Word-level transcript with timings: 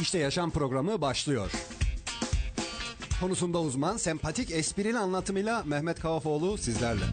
İşte 0.00 0.18
Yaşam 0.18 0.50
programı 0.50 1.00
başlıyor. 1.00 1.52
Konusunda 3.20 3.60
uzman, 3.60 3.96
sempatik, 3.96 4.50
esprili 4.50 4.98
anlatımıyla 4.98 5.62
Mehmet 5.64 6.00
Kavafoğlu 6.00 6.58
sizlerle. 6.58 7.04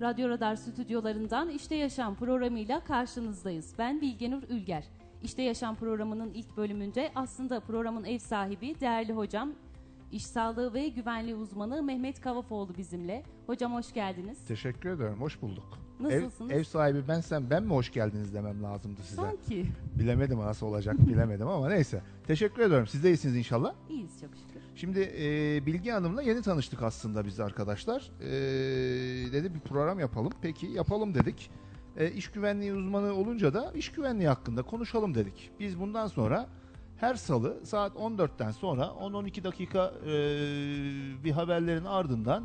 Radyo 0.00 0.28
Radar 0.28 0.56
stüdyolarından 0.56 1.48
İşte 1.48 1.74
Yaşam 1.74 2.14
programıyla 2.14 2.84
karşınızdayız. 2.84 3.74
Ben 3.78 4.00
Bilgenur 4.00 4.42
Ülger. 4.48 4.84
İşte 5.22 5.42
Yaşam 5.42 5.76
programının 5.76 6.32
ilk 6.34 6.56
bölümünde 6.56 7.12
aslında 7.14 7.60
programın 7.60 8.04
ev 8.04 8.18
sahibi 8.18 8.80
değerli 8.80 9.12
hocam 9.12 9.52
İş 10.12 10.26
sağlığı 10.26 10.74
ve 10.74 10.88
güvenliği 10.88 11.34
uzmanı 11.34 11.82
Mehmet 11.82 12.20
Kavafoğlu 12.20 12.76
bizimle. 12.78 13.22
Hocam 13.46 13.74
hoş 13.74 13.92
geldiniz. 13.92 14.44
Teşekkür 14.44 14.90
ederim. 14.90 15.20
Hoş 15.20 15.42
bulduk. 15.42 15.78
Nasılsınız? 16.00 16.52
Ev, 16.52 16.58
ev 16.58 16.64
sahibi 16.64 17.08
bensem 17.08 17.50
ben 17.50 17.62
mi 17.62 17.70
hoş 17.70 17.92
geldiniz 17.92 18.34
demem 18.34 18.62
lazımdı 18.62 19.00
size. 19.02 19.16
Sanki. 19.22 19.66
Bilemedim 19.98 20.38
nasıl 20.38 20.66
olacak 20.66 20.98
bilemedim 21.08 21.48
ama 21.48 21.68
neyse. 21.68 22.02
Teşekkür 22.26 22.62
ediyorum. 22.62 22.86
Siz 22.86 23.04
de 23.04 23.08
iyisiniz 23.08 23.36
inşallah. 23.36 23.74
İyiyiz 23.88 24.20
çok 24.20 24.30
şükür. 24.30 24.60
Şimdi 24.74 25.00
e, 25.00 25.66
Bilgi 25.66 25.90
Hanım'la 25.90 26.22
yeni 26.22 26.42
tanıştık 26.42 26.82
aslında 26.82 27.24
biz 27.24 27.40
arkadaşlar. 27.40 28.10
E, 28.20 28.30
dedi 29.32 29.54
bir 29.54 29.60
program 29.60 29.98
yapalım. 29.98 30.32
Peki 30.42 30.66
yapalım 30.66 31.14
dedik. 31.14 31.50
E, 31.96 32.10
iş 32.10 32.30
güvenliği 32.30 32.74
uzmanı 32.74 33.12
olunca 33.12 33.54
da 33.54 33.72
iş 33.74 33.92
güvenliği 33.92 34.28
hakkında 34.28 34.62
konuşalım 34.62 35.14
dedik. 35.14 35.50
Biz 35.60 35.80
bundan 35.80 36.06
sonra 36.06 36.48
her 37.00 37.14
salı 37.14 37.66
saat 37.66 37.96
14'ten 37.96 38.50
sonra 38.50 38.82
10-12 38.82 39.44
dakika 39.44 39.92
e, 40.06 40.10
bir 41.24 41.30
haberlerin 41.30 41.84
ardından 41.84 42.44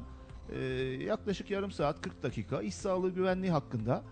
e, 0.56 0.60
yaklaşık 1.04 1.52
yarım 1.52 1.72
saat 1.72 2.02
40 2.02 2.24
dakika 2.24 2.62
iş 2.62 2.76
sağlığı 2.76 3.10
güvenliği 3.10 3.52
hakkında 3.52 4.04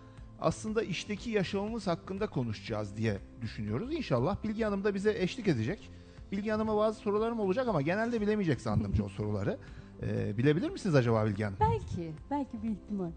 aslında 0.41 0.83
işteki 0.83 1.29
yaşamımız 1.29 1.87
hakkında 1.87 2.27
konuşacağız 2.27 2.97
diye 2.97 3.17
düşünüyoruz. 3.41 3.93
İnşallah 3.93 4.43
Bilgi 4.43 4.63
Hanım 4.63 4.83
da 4.83 4.95
bize 4.95 5.13
eşlik 5.19 5.47
edecek. 5.47 5.89
Bilgi 6.31 6.51
Hanım'a 6.51 6.77
bazı 6.77 6.99
sorularım 6.99 7.39
olacak 7.39 7.67
ama 7.67 7.81
genelde 7.81 8.21
bilemeyecek 8.21 8.61
sandım 8.61 8.93
o 9.05 9.09
soruları. 9.09 9.57
E, 10.01 10.37
bilebilir 10.37 10.69
misiniz 10.69 10.95
acaba 10.95 11.25
Bilgi 11.25 11.43
Hanım? 11.43 11.57
Belki. 11.59 12.11
Belki 12.31 12.63
bir 12.63 12.69
ihtimal. 12.69 13.11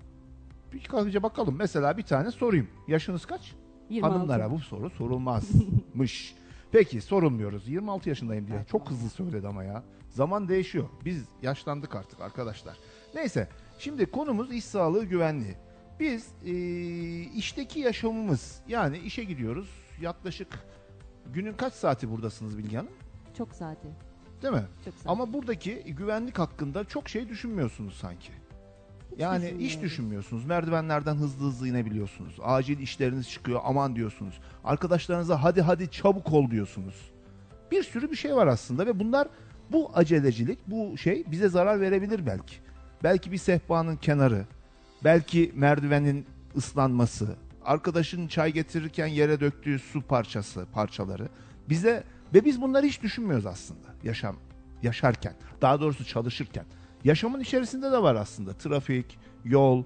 Bir 0.73 0.85
kalkınca 0.85 1.23
bakalım. 1.23 1.57
Mesela 1.59 1.99
bir 1.99 2.03
tane 2.03 2.31
sorayım. 2.31 2.69
Yaşınız 2.89 3.27
kaç? 3.27 3.55
26. 3.91 4.17
Hanımlara 4.17 4.51
bu 4.51 4.59
soru 4.59 4.91
sorulmazmış. 4.91 6.35
Peki 6.77 7.01
sorulmuyoruz. 7.01 7.69
26 7.69 8.09
yaşındayım 8.09 8.47
diye. 8.47 8.65
Çok 8.71 8.91
hızlı 8.91 9.09
söyledi 9.11 9.49
ama 9.49 9.65
ya. 9.65 9.83
Zaman 10.11 10.49
değişiyor. 10.49 10.89
Biz 11.05 11.25
yaşlandık 11.43 11.95
artık 11.95 12.21
arkadaşlar. 12.21 12.77
Neyse. 13.15 13.49
Şimdi 13.79 14.07
konumuz 14.07 14.53
iş 14.53 14.65
sağlığı 14.65 15.05
güvenliği. 15.05 15.55
Biz 16.01 16.29
e, 16.45 16.53
işteki 17.23 17.81
yaşamımız 17.81 18.63
yani 18.69 18.99
işe 18.99 19.25
gidiyoruz. 19.25 19.69
Yaklaşık 20.01 20.49
günün 21.35 21.53
kaç 21.53 21.73
saati 21.75 22.11
buradasınız 22.11 22.59
Bilge 22.59 22.77
Hanım? 22.77 22.93
Çok 23.39 23.55
saati. 23.55 23.89
Değil 24.43 24.55
mi? 24.55 24.65
Çok 24.85 24.95
saati. 24.95 25.09
Ama 25.09 25.33
buradaki 25.33 25.83
güvenlik 25.85 26.39
hakkında 26.39 26.85
çok 26.85 27.09
şey 27.09 27.29
düşünmüyorsunuz 27.29 27.95
sanki. 27.95 28.33
Hiç 29.17 29.23
Yani 29.23 29.43
düşünmüyorum. 29.43 29.83
düşünmüyorsunuz. 29.83 30.45
Merdivenlerden 30.45 31.15
hızlı 31.15 31.47
hızlı 31.47 31.69
inebiliyorsunuz. 31.69 32.37
Acil 32.43 32.79
işleriniz 32.79 33.31
çıkıyor 33.31 33.61
aman 33.65 33.97
diyorsunuz. 33.97 34.35
Arkadaşlarınıza 34.65 35.43
hadi 35.43 35.63
hadi 35.63 35.91
çabuk 35.91 36.33
ol 36.33 36.51
diyorsunuz. 36.51 36.95
Bir 37.71 37.83
sürü 37.83 38.11
bir 38.11 38.17
şey 38.17 38.37
var 38.37 38.47
aslında 38.47 38.87
ve 38.87 38.99
bunlar 38.99 39.29
bu 39.73 39.91
acelecilik, 39.95 40.59
bu 40.67 40.99
şey 40.99 41.25
bize 41.31 41.49
zarar 41.49 41.81
verebilir 41.81 42.27
belki. 42.27 42.57
Belki 43.05 43.33
bir 43.33 43.39
sehpanın 43.39 43.97
kenarı, 43.97 44.45
belki 45.05 45.53
merdivenin 45.55 46.27
ıslanması, 46.57 47.37
arkadaşın 47.65 48.29
çay 48.29 48.53
getirirken 48.53 49.07
yere 49.07 49.41
döktüğü 49.41 49.79
su 49.79 50.03
parçası, 50.03 50.67
parçaları 50.73 51.29
bize 51.69 52.05
ve 52.35 52.45
biz 52.45 52.63
bunları 52.63 52.87
hiç 52.87 53.03
düşünmüyoruz 53.03 53.47
aslında 53.47 53.89
yaşam 54.05 54.37
yaşarken. 54.83 55.35
Daha 55.63 55.81
doğrusu 55.81 56.05
çalışırken. 56.05 56.65
Yaşamın 57.07 57.41
içerisinde 57.41 57.93
de 57.93 58.03
var 58.03 58.15
aslında. 58.15 58.53
Trafik, 58.53 59.19
yol. 59.45 59.85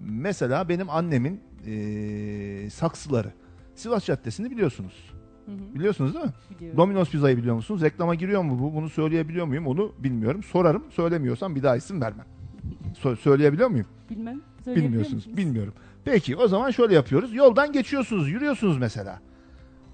Mesela 0.00 0.68
benim 0.68 0.90
annemin 0.90 1.40
eee, 1.66 2.70
saksıları. 2.70 3.32
Sivas 3.74 4.04
Caddesi'ni 4.06 4.50
biliyorsunuz. 4.50 5.12
Hı 5.46 5.52
hı, 5.52 5.74
Biliyorsunuz 5.74 6.14
değil 6.14 6.24
mi? 6.24 6.32
biliyorum. 6.56 6.78
Domino's 6.78 7.10
Pizza'yı 7.10 7.36
biliyor 7.36 7.54
musunuz? 7.54 7.82
Reklama 7.82 8.14
giriyor 8.14 8.42
mu 8.42 8.58
bu? 8.62 8.74
Bunu 8.74 8.88
söyleyebiliyor 8.90 9.46
muyum? 9.46 9.66
Onu 9.66 9.92
bilmiyorum. 9.98 10.42
Sorarım. 10.42 10.84
Söylemiyorsam 10.90 11.54
bir 11.56 11.62
daha 11.62 11.76
isim 11.76 12.00
vermem. 12.00 12.26
Sö- 13.02 13.16
söyleyebiliyor 13.16 13.68
muyum? 13.68 13.86
Bilmem. 14.10 14.40
Bilmiyorsunuz. 14.66 15.12
musunuz? 15.14 15.36
Bilmiyorum. 15.36 15.74
Peki 16.04 16.36
o 16.36 16.48
zaman 16.48 16.70
şöyle 16.70 16.94
yapıyoruz. 16.94 17.34
Yoldan 17.34 17.72
geçiyorsunuz, 17.72 18.28
yürüyorsunuz 18.28 18.78
mesela. 18.78 19.20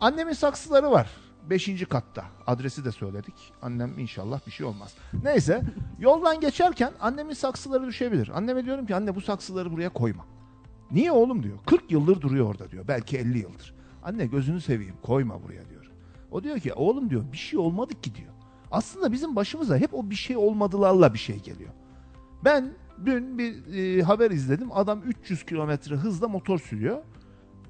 Annemin 0.00 0.32
saksıları 0.32 0.90
var. 0.90 1.10
Beşinci 1.50 1.86
katta. 1.86 2.24
Adresi 2.46 2.84
de 2.84 2.92
söyledik. 2.92 3.34
Annem 3.62 3.98
inşallah 3.98 4.46
bir 4.46 4.52
şey 4.52 4.66
olmaz. 4.66 4.94
Neyse. 5.22 5.62
Yoldan 5.98 6.40
geçerken 6.40 6.92
annemin 7.00 7.34
saksıları 7.34 7.86
düşebilir. 7.86 8.30
Anneme 8.34 8.64
diyorum 8.64 8.86
ki 8.86 8.94
anne 8.94 9.14
bu 9.14 9.20
saksıları 9.20 9.72
buraya 9.72 9.88
koyma. 9.88 10.26
Niye 10.90 11.12
oğlum 11.12 11.42
diyor. 11.42 11.58
40 11.66 11.90
yıldır 11.90 12.20
duruyor 12.20 12.46
orada 12.46 12.70
diyor. 12.70 12.84
Belki 12.88 13.18
50 13.18 13.38
yıldır. 13.38 13.74
Anne 14.02 14.26
gözünü 14.26 14.60
seveyim 14.60 14.94
koyma 15.02 15.42
buraya 15.42 15.68
diyor. 15.68 15.90
O 16.30 16.44
diyor 16.44 16.58
ki 16.58 16.72
oğlum 16.72 17.10
diyor 17.10 17.24
bir 17.32 17.36
şey 17.36 17.58
olmadı 17.58 17.94
ki 18.02 18.14
diyor. 18.14 18.32
Aslında 18.70 19.12
bizim 19.12 19.36
başımıza 19.36 19.76
hep 19.76 19.94
o 19.94 20.10
bir 20.10 20.14
şey 20.14 20.36
olmadılarla 20.36 21.14
bir 21.14 21.18
şey 21.18 21.38
geliyor. 21.38 21.70
Ben 22.44 22.72
dün 23.06 23.38
bir 23.38 23.74
e, 23.74 24.02
haber 24.02 24.30
izledim. 24.30 24.68
Adam 24.72 25.02
300 25.02 25.46
kilometre 25.46 25.94
hızla 25.94 26.28
motor 26.28 26.58
sürüyor. 26.58 27.02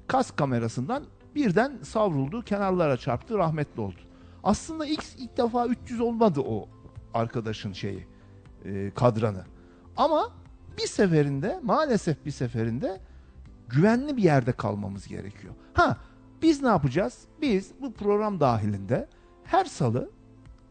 Kas 0.07 0.31
kamerasından 0.31 1.03
birden 1.35 1.77
savruldu, 1.83 2.41
kenarlara 2.41 2.97
çarptı, 2.97 3.37
rahmetli 3.37 3.81
oldu. 3.81 3.99
Aslında 4.43 4.85
ilk, 4.85 5.03
ilk 5.17 5.37
defa 5.37 5.67
300 5.67 6.01
olmadı 6.01 6.41
o 6.41 6.69
arkadaşın 7.13 7.73
şeyi, 7.73 8.07
e, 8.65 8.91
kadranı. 8.95 9.45
Ama 9.97 10.29
bir 10.77 10.87
seferinde, 10.87 11.59
maalesef 11.63 12.25
bir 12.25 12.31
seferinde 12.31 13.01
güvenli 13.69 14.17
bir 14.17 14.23
yerde 14.23 14.51
kalmamız 14.51 15.07
gerekiyor. 15.07 15.53
Ha, 15.73 15.97
biz 16.41 16.61
ne 16.61 16.67
yapacağız? 16.67 17.19
Biz 17.41 17.71
bu 17.81 17.93
program 17.93 18.39
dahilinde 18.39 19.09
her 19.43 19.65
salı 19.65 20.09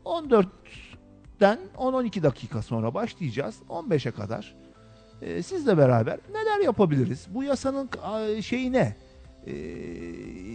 14'den 0.04 1.58
10-12 1.78 2.22
dakika 2.22 2.62
sonra 2.62 2.94
başlayacağız. 2.94 3.56
15'e 3.68 4.10
kadar. 4.10 4.56
Ee, 5.22 5.42
sizle 5.42 5.78
beraber 5.78 6.18
neler 6.30 6.64
yapabiliriz? 6.64 7.26
Bu 7.30 7.44
yasanın 7.44 7.90
şeyi 8.40 8.72
ne? 8.72 8.96
Ee, 9.46 9.52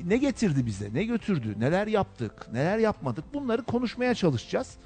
ne 0.07 0.18
getirdi 0.18 0.66
bize? 0.66 0.94
Ne 0.94 1.03
götürdü? 1.03 1.56
Neler 1.59 1.88
yaptık? 1.88 2.47
Neler 2.53 2.78
yapmadık? 2.78 3.25
Bunları 3.34 3.63
konuşmaya 3.63 4.16
çalışacağız. 4.16 4.78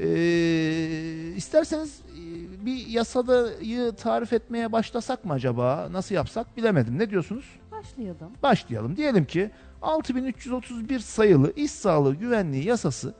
Ee, 0.00 1.32
isterseniz 1.36 2.00
e, 2.00 2.66
bir 2.66 2.86
yasadayı 2.86 3.92
tarif 3.92 4.32
etmeye 4.32 4.72
başlasak 4.72 5.24
mı 5.24 5.32
acaba? 5.32 5.88
Nasıl 5.90 6.14
yapsak 6.14 6.56
bilemedim. 6.56 6.98
Ne 6.98 7.10
diyorsunuz? 7.10 7.44
Başlayalım. 7.72 8.30
Başlayalım. 8.42 8.96
Diyelim 8.96 9.24
ki 9.24 9.50
6331 9.82 10.98
sayılı 10.98 11.52
iş 11.56 11.70
sağlığı 11.70 12.14
güvenliği 12.14 12.64
yasası 12.66 13.14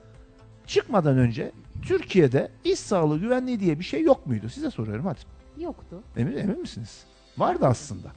çıkmadan 0.67 1.19
önce 1.19 1.53
Türkiye'de 1.83 2.51
iş 2.65 2.79
sağlığı 2.79 3.19
güvenliği 3.19 3.61
diye 3.61 3.79
bir 3.79 3.85
şey 3.85 4.03
yok 4.03 4.27
muydu? 4.27 4.49
Size 4.49 4.71
soruyorum 4.71 5.07
hadi. 5.07 5.21
Yoktu. 5.63 6.03
Emin, 6.17 6.37
emin 6.37 6.61
misiniz? 6.61 7.05
Vardı 7.39 7.67
aslında. 7.67 8.09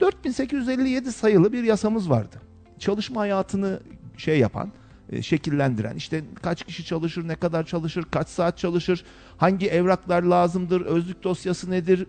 4857 0.00 1.12
sayılı 1.12 1.52
bir 1.52 1.62
yasamız 1.64 2.10
vardı. 2.10 2.36
Çalışma 2.78 3.20
hayatını 3.20 3.80
şey 4.16 4.38
yapan, 4.38 4.72
e, 5.10 5.22
şekillendiren, 5.22 5.96
işte 5.96 6.24
kaç 6.42 6.64
kişi 6.64 6.84
çalışır, 6.84 7.28
ne 7.28 7.34
kadar 7.34 7.64
çalışır, 7.64 8.04
kaç 8.10 8.28
saat 8.28 8.58
çalışır, 8.58 9.04
hangi 9.36 9.68
evraklar 9.68 10.22
lazımdır, 10.22 10.80
özlük 10.80 11.24
dosyası 11.24 11.70
nedir 11.70 12.06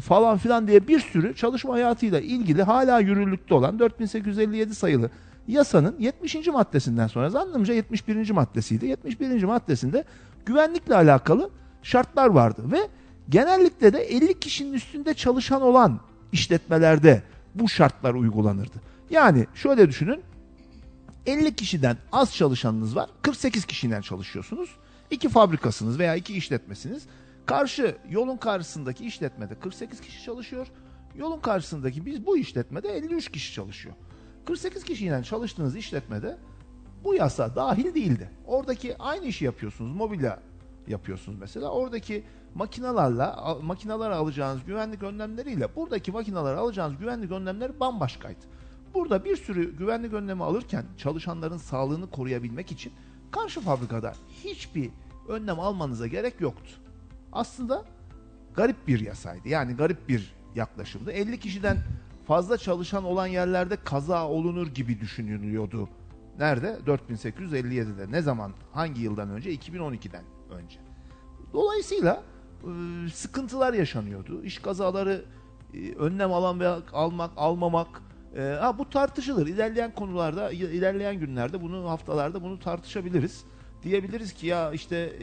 falan 0.00 0.38
filan 0.38 0.68
diye 0.68 0.88
bir 0.88 1.00
sürü 1.00 1.34
çalışma 1.34 1.74
hayatıyla 1.74 2.20
ilgili 2.20 2.62
hala 2.62 3.00
yürürlükte 3.00 3.54
olan 3.54 3.78
4857 3.78 4.74
sayılı 4.74 5.10
yasanın 5.48 5.96
70. 5.98 6.46
maddesinden 6.46 7.06
sonra 7.06 7.30
zannımca 7.30 7.74
71. 7.74 8.30
maddesiydi. 8.30 8.86
71. 8.86 9.44
maddesinde 9.44 10.04
güvenlikle 10.46 10.94
alakalı 10.94 11.50
şartlar 11.82 12.26
vardı 12.26 12.62
ve 12.72 12.78
genellikle 13.28 13.92
de 13.92 13.98
50 13.98 14.40
kişinin 14.40 14.72
üstünde 14.72 15.14
çalışan 15.14 15.62
olan 15.62 16.00
işletmelerde 16.32 17.22
bu 17.54 17.68
şartlar 17.68 18.14
uygulanırdı. 18.14 18.76
Yani 19.10 19.46
şöyle 19.54 19.88
düşünün 19.88 20.22
50 21.26 21.56
kişiden 21.56 21.96
az 22.12 22.34
çalışanınız 22.34 22.96
var 22.96 23.10
48 23.22 23.64
kişiden 23.64 24.00
çalışıyorsunuz. 24.00 24.70
İki 25.10 25.28
fabrikasınız 25.28 25.98
veya 25.98 26.14
iki 26.14 26.34
işletmesiniz. 26.34 27.06
Karşı 27.46 27.96
yolun 28.10 28.36
karşısındaki 28.36 29.06
işletmede 29.06 29.54
48 29.54 30.00
kişi 30.00 30.24
çalışıyor. 30.24 30.66
Yolun 31.16 31.40
karşısındaki 31.40 32.06
biz 32.06 32.26
bu 32.26 32.38
işletmede 32.38 32.88
53 32.88 33.32
kişi 33.32 33.52
çalışıyor. 33.52 33.94
48 34.46 34.84
kişiyle 34.84 35.22
çalıştığınız 35.22 35.76
işletmede 35.76 36.38
bu 37.04 37.14
yasa 37.14 37.56
dahil 37.56 37.94
değildi. 37.94 38.30
Oradaki 38.46 38.96
aynı 38.98 39.26
işi 39.26 39.44
yapıyorsunuz. 39.44 39.96
Mobilya 39.96 40.40
yapıyorsunuz 40.88 41.38
mesela. 41.38 41.70
Oradaki 41.70 42.24
makinalarla 42.54 43.58
makinalara 43.62 44.16
alacağınız 44.16 44.64
güvenlik 44.64 45.02
önlemleriyle 45.02 45.76
buradaki 45.76 46.12
makinalara 46.12 46.58
alacağınız 46.58 46.98
güvenlik 46.98 47.32
önlemleri 47.32 47.80
bambaşkaydı. 47.80 48.40
Burada 48.94 49.24
bir 49.24 49.36
sürü 49.36 49.76
güvenlik 49.76 50.12
önlemi 50.12 50.44
alırken 50.44 50.84
çalışanların 50.96 51.56
sağlığını 51.56 52.10
koruyabilmek 52.10 52.72
için 52.72 52.92
karşı 53.30 53.60
fabrikada 53.60 54.14
hiçbir 54.44 54.90
önlem 55.28 55.60
almanıza 55.60 56.06
gerek 56.06 56.40
yoktu. 56.40 56.70
Aslında 57.32 57.84
garip 58.54 58.88
bir 58.88 59.00
yasaydı. 59.00 59.48
Yani 59.48 59.76
garip 59.76 60.08
bir 60.08 60.34
yaklaşımdı. 60.54 61.12
50 61.12 61.40
kişiden 61.40 61.78
fazla 62.26 62.58
çalışan 62.58 63.04
olan 63.04 63.26
yerlerde 63.26 63.76
kaza 63.84 64.28
olunur 64.28 64.66
gibi 64.66 65.00
düşünülüyordu. 65.00 65.88
Nerede? 66.38 66.78
4857'de. 66.86 68.12
Ne 68.12 68.22
zaman? 68.22 68.52
Hangi 68.72 69.02
yıldan 69.02 69.30
önce? 69.30 69.54
2012'den 69.54 70.24
önce. 70.50 70.78
Dolayısıyla 71.52 72.22
e, 72.62 72.70
sıkıntılar 73.10 73.74
yaşanıyordu. 73.74 74.44
İş 74.44 74.58
kazaları 74.58 75.24
e, 75.74 75.92
önlem 75.94 76.32
alan 76.32 76.60
ve 76.60 76.68
almak, 76.92 77.30
almamak 77.36 78.02
e, 78.36 78.40
ha 78.40 78.78
bu 78.78 78.90
tartışılır. 78.90 79.46
İlerleyen 79.46 79.94
konularda, 79.94 80.50
ilerleyen 80.50 81.20
günlerde 81.20 81.62
bunu 81.62 81.90
haftalarda 81.90 82.42
bunu 82.42 82.60
tartışabiliriz. 82.60 83.44
Diyebiliriz 83.82 84.32
ki 84.32 84.46
ya 84.46 84.72
işte 84.72 85.18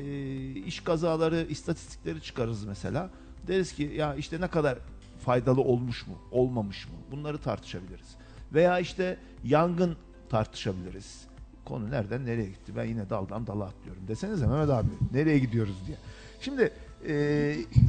iş 0.65 0.79
kazaları 0.79 1.45
istatistikleri 1.49 2.21
çıkarırız 2.21 2.65
mesela. 2.65 3.09
Deriz 3.47 3.73
ki 3.73 3.93
ya 3.95 4.15
işte 4.15 4.41
ne 4.41 4.47
kadar 4.47 4.77
faydalı 5.25 5.61
olmuş 5.61 6.07
mu, 6.07 6.13
olmamış 6.31 6.85
mı? 6.87 6.93
Bunları 7.11 7.37
tartışabiliriz. 7.37 8.15
Veya 8.53 8.79
işte 8.79 9.17
yangın 9.43 9.95
tartışabiliriz. 10.29 11.27
Konu 11.65 11.91
nereden 11.91 12.25
nereye 12.25 12.49
gitti? 12.49 12.75
Ben 12.75 12.85
yine 12.85 13.09
daldan 13.09 13.47
dala 13.47 13.63
atlıyorum. 13.65 14.07
Desenize 14.07 14.47
Mehmet 14.47 14.69
abi 14.69 14.87
nereye 15.13 15.39
gidiyoruz 15.39 15.75
diye. 15.87 15.97
Şimdi 16.41 16.71
e, 17.07 17.13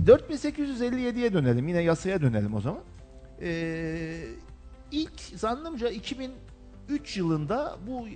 4857'ye 0.07 1.33
dönelim. 1.33 1.69
Yine 1.69 1.83
yasaya 1.83 2.21
dönelim 2.21 2.55
o 2.55 2.61
zaman. 2.61 2.81
E, 3.41 4.25
ilk 4.93 5.21
zannımca 5.21 5.89
2003 5.91 7.17
yılında 7.17 7.77
bu 7.87 8.07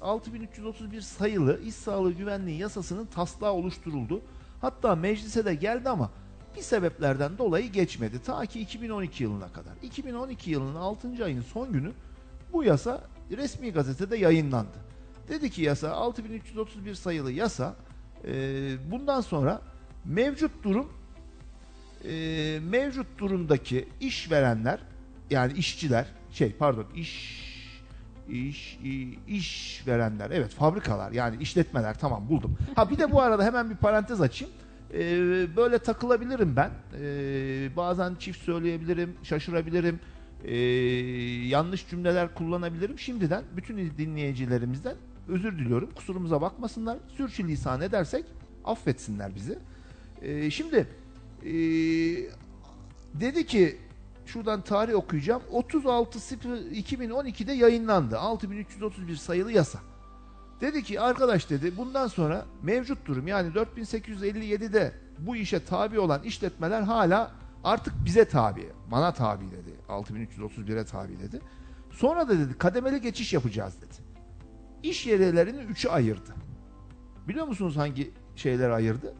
6331 0.00 1.00
sayılı 1.00 1.60
iş 1.62 1.74
sağlığı 1.74 2.12
güvenliği 2.12 2.58
yasasının 2.58 3.06
taslağı 3.06 3.52
oluşturuldu. 3.52 4.22
Hatta 4.60 4.96
meclise 4.96 5.44
de 5.44 5.54
geldi 5.54 5.88
ama 5.88 6.10
bir 6.56 6.62
sebeplerden 6.62 7.38
dolayı 7.38 7.72
geçmedi. 7.72 8.22
Ta 8.22 8.46
ki 8.46 8.60
2012 8.60 9.22
yılına 9.22 9.52
kadar. 9.52 9.72
2012 9.82 10.50
yılının 10.50 10.74
6. 10.74 11.24
ayın 11.24 11.42
son 11.42 11.72
günü 11.72 11.92
bu 12.52 12.64
yasa 12.64 13.02
resmi 13.30 13.72
gazetede 13.72 14.16
yayınlandı. 14.16 14.87
Dedi 15.28 15.50
ki 15.50 15.62
yasa 15.62 15.90
6331 15.90 16.94
sayılı 16.94 17.32
yasa 17.32 17.76
e, 18.24 18.32
bundan 18.90 19.20
sonra 19.20 19.62
mevcut 20.04 20.64
durum 20.64 20.92
e, 22.04 22.60
mevcut 22.62 23.18
durumdaki 23.18 23.88
işverenler 24.00 24.80
yani 25.30 25.52
işçiler 25.52 26.06
şey 26.32 26.52
pardon 26.52 26.86
iş 26.94 27.48
iş 28.28 28.78
iş 29.28 29.82
verenler 29.86 30.30
evet 30.30 30.50
fabrikalar 30.50 31.12
yani 31.12 31.42
işletmeler 31.42 31.98
tamam 31.98 32.28
buldum. 32.28 32.58
Ha 32.76 32.90
bir 32.90 32.98
de 32.98 33.12
bu 33.12 33.22
arada 33.22 33.44
hemen 33.44 33.70
bir 33.70 33.76
parantez 33.76 34.20
açayım. 34.20 34.54
Ee, 34.94 35.56
böyle 35.56 35.78
takılabilirim 35.78 36.56
ben. 36.56 36.70
Ee, 37.00 37.76
bazen 37.76 38.14
çift 38.14 38.42
söyleyebilirim, 38.42 39.16
şaşırabilirim. 39.22 40.00
Ee, 40.44 40.56
yanlış 41.48 41.88
cümleler 41.88 42.34
kullanabilirim. 42.34 42.98
Şimdiden 42.98 43.42
bütün 43.56 43.76
dinleyicilerimizden 43.76 44.94
özür 45.28 45.58
diliyorum. 45.58 45.90
Kusurumuza 45.94 46.40
bakmasınlar. 46.40 46.98
Sürçülisan 47.16 47.80
edersek 47.80 48.24
affetsinler 48.64 49.34
bizi. 49.34 49.58
Ee, 50.22 50.50
şimdi 50.50 50.86
ee, 51.42 51.50
dedi 53.14 53.46
ki 53.46 53.76
şuradan 54.26 54.60
tarih 54.60 54.94
okuyacağım. 54.94 55.42
36 55.52 56.18
2012'de 56.18 57.52
yayınlandı. 57.52 58.18
6331 58.18 59.16
sayılı 59.16 59.52
yasa. 59.52 59.78
Dedi 60.60 60.82
ki 60.82 61.00
arkadaş 61.00 61.50
dedi 61.50 61.76
bundan 61.76 62.06
sonra 62.06 62.46
mevcut 62.62 63.06
durum 63.06 63.28
yani 63.28 63.48
4857'de 63.48 64.92
bu 65.18 65.36
işe 65.36 65.64
tabi 65.64 65.98
olan 65.98 66.22
işletmeler 66.22 66.82
hala 66.82 67.32
artık 67.64 67.94
bize 68.04 68.24
tabi. 68.24 68.68
Bana 68.90 69.12
tabi 69.12 69.44
dedi. 69.50 69.74
6331'e 69.88 70.84
tabi 70.84 71.18
dedi. 71.18 71.40
Sonra 71.90 72.28
da 72.28 72.38
dedi 72.38 72.58
kademeli 72.58 73.00
geçiş 73.00 73.32
yapacağız 73.32 73.74
dedi. 73.82 74.07
İş 74.82 75.06
yerlerini 75.06 75.60
üçe 75.60 75.90
ayırdı. 75.90 76.34
Biliyor 77.28 77.46
musunuz 77.46 77.76
hangi 77.76 78.10
şeyler 78.36 78.70
ayırdı? 78.70 79.14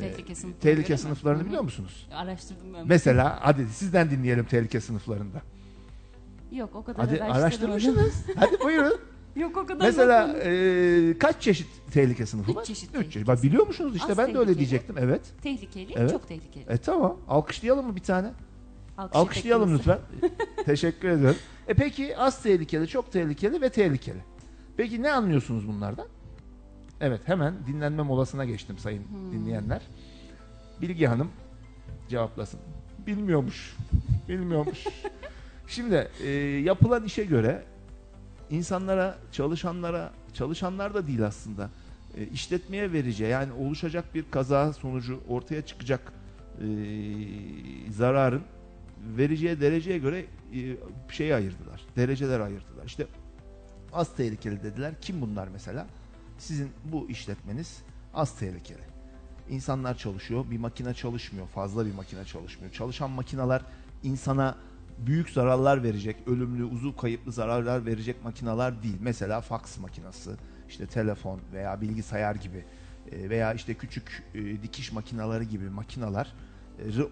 Tehlike 0.00 0.34
sınıfları 0.34 0.60
tehlike 0.60 0.92
mi? 0.92 0.98
sınıflarını 0.98 1.42
hı. 1.42 1.46
biliyor 1.46 1.62
musunuz? 1.62 2.08
Araştırdım 2.14 2.74
ben. 2.74 2.86
Mesela 2.88 3.38
hadi 3.42 3.66
sizden 3.68 4.10
dinleyelim 4.10 4.44
tehlike 4.44 4.80
sınıflarında. 4.80 5.42
Yok 6.52 6.70
o 6.74 6.84
kadar 6.84 7.06
Hadi 7.06 7.22
araştırmışsınız. 7.24 8.24
hadi 8.36 8.60
buyurun. 8.64 8.98
Yok 9.36 9.56
o 9.56 9.66
kadar 9.66 9.84
Mesela 9.86 10.28
bakmadım. 10.28 10.50
e, 11.10 11.18
kaç 11.18 11.42
çeşit 11.42 11.66
tehlike 11.92 12.26
sınıfı 12.26 12.50
Üç 12.50 12.56
var? 12.56 12.64
çeşit 12.64 12.90
Üç 12.94 13.12
çeşit. 13.12 13.28
Bak 13.28 13.42
biliyor 13.42 13.66
musunuz 13.66 13.96
işte 13.96 14.12
Az 14.12 14.18
ben 14.18 14.34
de 14.34 14.38
öyle 14.38 14.58
diyecektim. 14.58 14.96
Evet. 14.98 15.20
Tehlikeli, 15.42 15.92
Evet. 15.96 16.10
çok 16.10 16.28
tehlikeli. 16.28 16.64
E 16.68 16.76
tamam. 16.76 17.16
Alkışlayalım 17.28 17.86
mı 17.86 17.96
bir 17.96 18.02
tane? 18.02 18.30
Alkış 18.98 19.16
Alkışlayalım 19.16 19.74
lütfen. 19.74 19.98
Teşekkür 20.64 21.08
ediyorum. 21.08 21.36
E 21.68 21.74
peki 21.74 22.16
az 22.16 22.42
tehlikeli, 22.42 22.88
çok 22.88 23.12
tehlikeli 23.12 23.60
ve 23.60 23.68
tehlikeli. 23.68 24.18
Peki 24.76 25.02
ne 25.02 25.12
anlıyorsunuz 25.12 25.68
bunlardan? 25.68 26.06
Evet 27.00 27.20
hemen 27.24 27.54
dinlenme 27.66 28.02
molasına 28.02 28.44
geçtim 28.44 28.78
sayın 28.78 29.02
Hmm. 29.08 29.32
dinleyenler. 29.32 29.82
Bilgi 30.82 31.06
Hanım 31.06 31.30
cevaplasın. 32.08 32.60
Bilmiyormuş. 33.06 33.76
Bilmiyormuş. 34.28 34.84
Şimdi 35.68 36.08
e, 36.24 36.30
yapılan 36.64 37.04
işe 37.04 37.24
göre 37.24 37.64
insanlara, 38.50 39.18
çalışanlara, 39.32 40.12
çalışanlar 40.34 40.94
da 40.94 41.06
değil 41.06 41.26
aslında 41.26 41.70
e, 42.16 42.26
işletmeye 42.26 42.92
vereceği 42.92 43.30
yani 43.30 43.52
oluşacak 43.52 44.14
bir 44.14 44.24
kaza 44.30 44.72
sonucu 44.72 45.20
ortaya 45.28 45.62
çıkacak 45.66 46.12
e, 46.60 46.66
zararın 47.90 48.42
vereceği 49.16 49.60
dereceye 49.60 49.98
göre 49.98 50.24
e, 50.54 50.76
şey 51.12 51.34
ayırdılar. 51.34 51.80
Dereceler 51.96 52.40
ayırdılar. 52.40 52.84
İşte 52.86 53.06
az 53.92 54.14
tehlikeli 54.16 54.62
dediler. 54.62 54.94
Kim 55.00 55.20
bunlar 55.20 55.48
mesela? 55.48 55.86
Sizin 56.38 56.70
bu 56.84 57.10
işletmeniz 57.10 57.78
az 58.14 58.38
tehlikeli. 58.38 58.82
İnsanlar 59.50 59.98
çalışıyor, 59.98 60.44
bir 60.50 60.58
makine 60.58 60.94
çalışmıyor, 60.94 61.46
fazla 61.46 61.86
bir 61.86 61.94
makine 61.94 62.24
çalışmıyor. 62.24 62.72
Çalışan 62.72 63.10
makineler 63.10 63.62
insana 64.02 64.56
büyük 64.98 65.30
zararlar 65.30 65.82
verecek, 65.82 66.16
ölümlü, 66.26 66.64
uzuv 66.64 66.96
kayıplı 66.96 67.32
zararlar 67.32 67.86
verecek 67.86 68.24
makineler 68.24 68.82
değil. 68.82 68.96
Mesela 69.00 69.40
faks 69.40 69.78
makinesi, 69.78 70.30
işte 70.68 70.86
telefon 70.86 71.40
veya 71.52 71.80
bilgisayar 71.80 72.34
gibi 72.34 72.64
e, 73.12 73.30
veya 73.30 73.54
işte 73.54 73.74
küçük 73.74 74.22
e, 74.34 74.62
dikiş 74.62 74.92
makineleri 74.92 75.48
gibi 75.48 75.70
makineler 75.70 76.32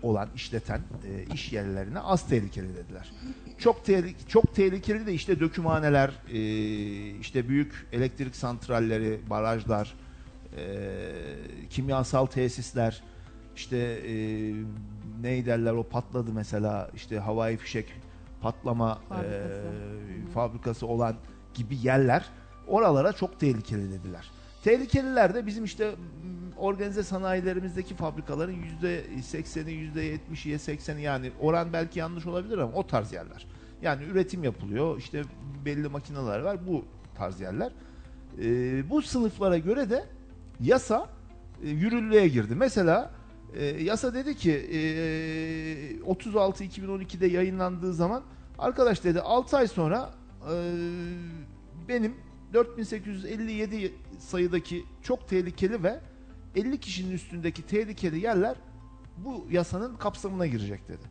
olan 0.03 0.29
işleten 0.35 0.81
e, 1.09 1.35
iş 1.35 1.53
yerlerine 1.53 2.01
az 2.01 2.29
tehlikeli 2.29 2.77
dediler. 2.77 3.13
Çok 3.59 3.85
tehlikeli, 3.85 4.29
çok 4.29 4.55
tehlikeli 4.55 5.07
de 5.07 5.13
işte 5.13 5.41
dökümhaneler, 5.41 6.11
e, 6.33 6.39
işte 7.21 7.49
büyük 7.49 7.87
elektrik 7.93 8.37
santralleri, 8.37 9.21
barajlar, 9.31 9.95
e, 10.57 10.85
kimyasal 11.71 12.27
tesisler, 12.27 13.03
işte 13.57 13.77
e, 13.79 14.15
ne 15.21 15.47
derler 15.47 15.73
o 15.73 15.83
patladı 15.83 16.33
mesela 16.33 16.91
işte 16.95 17.19
havai 17.19 17.57
fişek 17.57 17.87
patlama 18.41 18.99
Fabrikası. 19.09 19.31
e, 19.31 20.25
Hı 20.25 20.29
hı. 20.29 20.31
fabrikası 20.35 20.87
olan 20.87 21.17
gibi 21.55 21.77
yerler 21.83 22.25
oralara 22.67 23.13
çok 23.13 23.41
tehlikeli 23.41 23.93
dediler. 23.93 24.31
Tehlikeliler 24.65 25.35
de 25.35 25.47
bizim 25.47 25.65
işte 25.65 25.95
organize 26.59 27.03
sanayilerimizdeki 27.03 27.95
fabrikaların 27.95 28.53
yüzde 28.53 29.05
sekseni, 29.23 29.73
yüzde 29.73 30.03
yetmişiye 30.03 30.59
sekseni 30.59 31.03
yani 31.03 31.31
oran 31.41 31.73
belki 31.73 31.99
yanlış 31.99 32.27
olabilir 32.27 32.59
ama 32.59 32.73
o 32.73 32.87
tarz 32.87 33.13
yerler. 33.13 33.47
Yani 33.83 34.05
üretim 34.05 34.45
yapılıyor 34.45 34.99
işte 34.99 35.23
belli 35.65 35.89
makineler 35.89 36.41
var 36.41 36.67
bu 36.67 36.85
tarz 37.15 37.41
yerler. 37.41 37.73
E, 38.43 38.91
bu 38.91 39.03
sınıflara 39.03 39.59
göre 39.59 39.91
de 39.91 40.05
yasa 40.61 41.09
e, 41.65 41.69
yürürlüğe 41.69 42.29
girdi. 42.29 42.55
Mesela 42.55 43.11
e, 43.55 43.65
yasa 43.65 44.15
dedi 44.15 44.37
ki 44.37 44.53
e, 44.53 46.03
36 46.03 46.65
2012'de 46.65 47.27
yayınlandığı 47.27 47.95
zaman 47.95 48.23
arkadaş 48.59 49.05
dedi 49.05 49.21
6 49.21 49.57
ay 49.57 49.69
sonra 49.69 50.11
e, 50.51 50.55
benim 51.89 52.15
4857 52.55 53.95
sayıdaki 54.19 54.85
çok 55.03 55.29
tehlikeli 55.29 55.83
ve 55.83 56.01
50 56.55 56.81
kişinin 56.81 57.13
üstündeki 57.13 57.63
tehlikeli 57.63 58.21
yerler 58.21 58.57
bu 59.19 59.47
yasanın 59.51 59.97
kapsamına 59.97 60.47
girecek 60.47 60.89
dedi. 60.89 61.03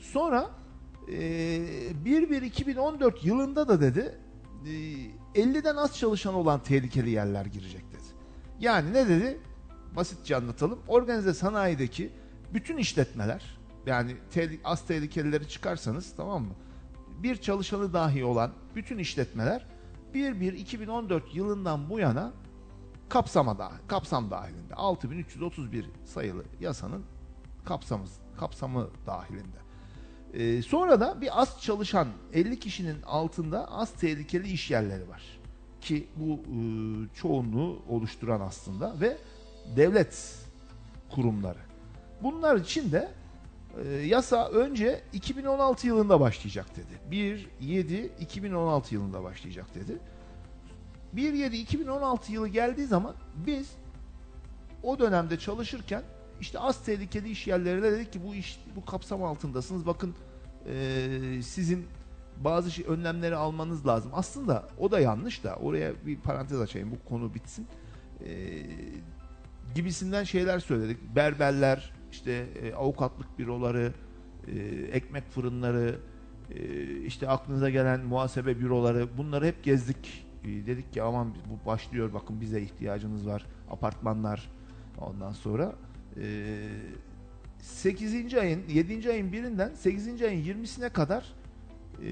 Sonra 0.00 0.50
e, 1.08 1.14
1-1-2014 2.04 3.26
yılında 3.26 3.68
da 3.68 3.80
dedi 3.80 4.18
e, 4.64 5.40
50'den 5.40 5.76
az 5.76 5.98
çalışan 5.98 6.34
olan 6.34 6.62
tehlikeli 6.62 7.10
yerler 7.10 7.46
girecek 7.46 7.82
dedi. 7.92 8.02
Yani 8.60 8.92
ne 8.92 9.08
dedi? 9.08 9.40
basitçe 9.96 10.36
anlatalım. 10.36 10.78
Organize 10.88 11.34
sanayideki 11.34 12.10
bütün 12.54 12.76
işletmeler 12.76 13.58
yani 13.86 14.16
te- 14.30 14.58
az 14.64 14.86
tehlikelileri 14.86 15.48
çıkarsanız 15.48 16.12
tamam 16.16 16.42
mı? 16.42 16.54
Bir 17.22 17.36
çalışanı 17.36 17.92
dahi 17.92 18.24
olan 18.24 18.52
bütün 18.74 18.98
işletmeler 18.98 19.66
1-1-2014 20.14 21.22
yılından 21.34 21.90
bu 21.90 21.98
yana 21.98 22.32
kapsama 23.08 23.58
da, 23.58 23.72
kapsam 23.88 24.30
dahilinde 24.30 24.74
6331 24.74 25.86
sayılı 26.04 26.44
yasanın 26.60 27.04
kapsamı, 27.64 28.04
kapsamı 28.38 28.88
dahilinde. 29.06 29.64
Ee, 30.34 30.62
sonra 30.62 31.00
da 31.00 31.20
bir 31.20 31.40
az 31.40 31.62
çalışan 31.62 32.08
50 32.32 32.58
kişinin 32.58 33.02
altında 33.02 33.72
az 33.72 33.92
tehlikeli 33.92 34.52
iş 34.52 34.70
yerleri 34.70 35.08
var. 35.08 35.22
Ki 35.80 36.08
bu 36.16 36.32
e, 36.32 36.56
çoğunluğu 37.14 37.82
oluşturan 37.88 38.40
aslında 38.40 39.00
ve 39.00 39.16
devlet 39.76 40.38
kurumları. 41.14 41.58
Bunlar 42.22 42.56
için 42.56 42.92
de 42.92 43.10
e, 43.84 43.88
yasa 43.88 44.48
önce 44.48 45.02
2016 45.12 45.86
yılında 45.86 46.20
başlayacak 46.20 46.66
dedi. 46.76 47.24
1-7-2016 47.60 48.94
yılında 48.94 49.22
başlayacak 49.22 49.74
dedi. 49.74 49.98
1-7-2016 51.16 52.32
yılı 52.32 52.48
geldiği 52.48 52.86
zaman 52.86 53.14
biz 53.46 53.70
o 54.82 54.98
dönemde 54.98 55.38
çalışırken 55.38 56.02
işte 56.40 56.58
az 56.58 56.84
tehlikeli 56.84 57.30
iş 57.30 57.46
yerlerine 57.46 57.92
dedik 57.92 58.12
ki 58.12 58.20
bu 58.26 58.34
iş 58.34 58.60
bu 58.76 58.84
kapsam 58.84 59.24
altındasınız. 59.24 59.86
Bakın 59.86 60.14
e, 60.66 61.42
sizin 61.42 61.86
bazı 62.44 62.70
şey, 62.70 62.84
önlemleri 62.88 63.36
almanız 63.36 63.86
lazım. 63.86 64.10
Aslında 64.14 64.68
o 64.78 64.90
da 64.90 65.00
yanlış 65.00 65.44
da 65.44 65.56
oraya 65.56 65.92
bir 66.06 66.16
parantez 66.16 66.60
açayım 66.60 66.90
bu 66.90 67.08
konu 67.08 67.34
bitsin. 67.34 67.66
E, 68.24 68.62
gibisinden 69.74 70.24
şeyler 70.24 70.58
söyledik. 70.58 70.98
Berberler, 71.16 71.92
işte 72.12 72.46
e, 72.62 72.74
avukatlık 72.74 73.38
büroları, 73.38 73.92
e, 74.46 74.58
ekmek 74.92 75.30
fırınları, 75.30 75.98
e, 76.50 76.86
işte 77.00 77.28
aklınıza 77.28 77.70
gelen 77.70 78.00
muhasebe 78.00 78.60
büroları 78.60 79.18
bunları 79.18 79.46
hep 79.46 79.64
gezdik. 79.64 80.23
E, 80.44 80.66
dedik 80.66 80.92
ki 80.92 81.02
aman 81.02 81.34
bu 81.50 81.66
başlıyor 81.66 82.12
bakın 82.14 82.40
bize 82.40 82.60
ihtiyacınız 82.60 83.26
var. 83.26 83.46
Apartmanlar 83.70 84.50
ondan 85.00 85.32
sonra 85.32 85.74
e, 86.16 86.68
8. 87.58 88.34
ayın 88.34 88.62
7. 88.68 89.10
ayın 89.10 89.32
birinden 89.32 89.74
8. 89.74 90.22
ayın 90.22 90.44
20'sine 90.44 90.90
kadar 90.90 91.32
e, 92.02 92.10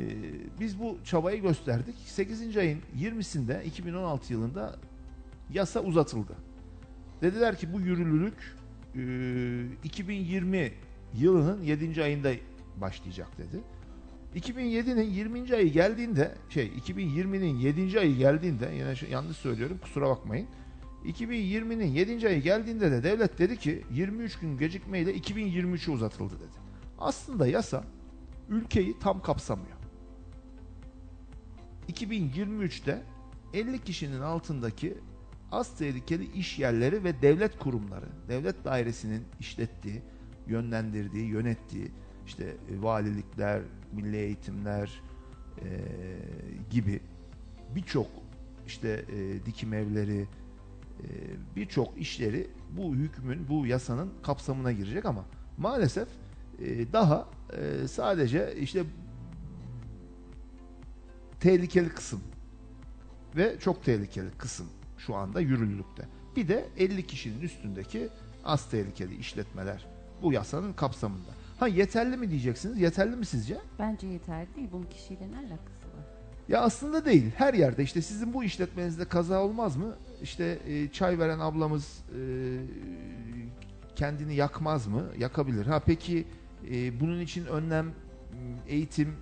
biz 0.61 0.81
bu 0.81 0.99
çabayı 1.05 1.43
gösterdik. 1.43 1.95
8. 2.07 2.57
ayın 2.57 2.81
20'sinde 2.99 3.65
2016 3.65 4.33
yılında 4.33 4.77
yasa 5.53 5.81
uzatıldı. 5.81 6.37
Dediler 7.23 7.59
ki 7.59 7.73
bu 7.73 7.81
yürürlülük 7.81 8.57
e, 8.97 9.85
2020 9.85 10.73
yılının 11.15 11.63
7. 11.63 12.03
ayında 12.03 12.33
başlayacak 12.81 13.29
dedi. 13.39 13.61
2007'nin 14.37 15.11
20. 15.11 15.55
ayı 15.55 15.73
geldiğinde 15.73 16.35
şey 16.49 16.67
2020'nin 16.67 17.57
7. 17.57 18.01
ayı 18.01 18.17
geldiğinde 18.17 18.71
yine 18.75 19.13
yanlış 19.13 19.37
söylüyorum 19.37 19.79
kusura 19.83 20.09
bakmayın. 20.09 20.49
2020'nin 21.05 21.87
7. 21.87 22.29
ayı 22.29 22.43
geldiğinde 22.43 22.91
de 22.91 23.05
devlet 23.05 23.39
dedi 23.39 23.57
ki 23.59 23.83
23 23.91 24.39
gün 24.39 24.59
gecikmeyle 24.59 25.17
2023'e 25.17 25.93
uzatıldı 25.93 26.35
dedi. 26.35 26.63
Aslında 26.99 27.47
yasa 27.47 27.85
ülkeyi 28.49 28.99
tam 28.99 29.23
kapsamıyor. 29.23 29.77
2023'te 31.89 33.03
50 33.55 33.85
kişinin 33.85 34.21
altındaki 34.21 34.99
az 35.53 35.77
tehlikeli 35.79 36.33
iş 36.33 36.59
yerleri 36.59 37.05
ve 37.05 37.23
devlet 37.23 37.59
kurumları, 37.59 38.07
devlet 38.29 38.65
dairesinin 38.65 39.25
işlettiği, 39.41 40.03
yönlendirdiği, 40.47 41.27
yönettiği 41.27 41.93
işte 42.27 42.45
e, 42.45 42.83
valilikler, 42.83 43.63
milli 43.93 44.17
eğitimler 44.17 45.03
e, 45.63 45.69
gibi 46.71 47.01
birçok 47.75 48.07
işte 48.67 49.05
e, 49.13 49.47
dikim 49.47 49.75
evleri, 49.75 50.27
e, 51.01 51.07
birçok 51.57 51.99
işleri 51.99 52.51
bu 52.71 52.95
hükmün, 52.95 53.49
bu 53.49 53.67
yasanın 53.67 54.13
kapsamına 54.23 54.73
girecek 54.73 55.05
ama 55.05 55.25
maalesef 55.59 56.09
e, 56.61 56.93
daha 56.93 57.29
e, 57.53 57.89
sadece 57.89 58.55
işte 58.57 58.85
tehlikeli 61.41 61.89
kısım 61.89 62.21
ve 63.37 63.59
çok 63.61 63.85
tehlikeli 63.85 64.31
kısım 64.31 64.67
şu 64.99 65.15
anda 65.15 65.41
yürürlükte. 65.41 66.09
Bir 66.37 66.49
de 66.49 66.69
50 66.79 67.07
kişinin 67.07 67.41
üstündeki 67.41 68.09
az 68.45 68.71
tehlikeli 68.71 69.17
işletmeler 69.17 69.87
bu 70.23 70.33
yasanın 70.33 70.73
kapsamında. 70.73 71.31
Ha 71.63 71.69
yeterli 71.69 72.17
mi 72.17 72.31
diyeceksiniz? 72.31 72.81
Yeterli 72.81 73.17
mi 73.17 73.27
sizce? 73.27 73.59
Bence 73.79 74.07
yeterli 74.07 74.55
değil. 74.57 74.69
Bunun 74.73 74.87
kişiyle 74.87 75.31
ne 75.31 75.37
alakası 75.37 75.87
var? 75.97 76.05
Ya 76.49 76.61
aslında 76.61 77.05
değil. 77.05 77.31
Her 77.37 77.55
yerde 77.55 77.83
işte 77.83 78.03
sizin 78.03 78.35
bu 78.35 78.45
işletmenizde 78.45 79.05
kaza 79.05 79.43
olmaz 79.43 79.77
mı? 79.77 79.97
İşte 80.23 80.59
e, 80.67 80.89
çay 80.89 81.19
veren 81.19 81.39
ablamız 81.39 82.05
e, 82.09 82.21
kendini 83.97 84.35
yakmaz 84.35 84.87
mı? 84.87 85.05
Yakabilir. 85.19 85.67
Ha 85.67 85.81
peki 85.87 86.27
e, 86.71 87.01
bunun 87.01 87.21
için 87.21 87.47
önlem, 87.47 87.93
eğitim 88.69 89.15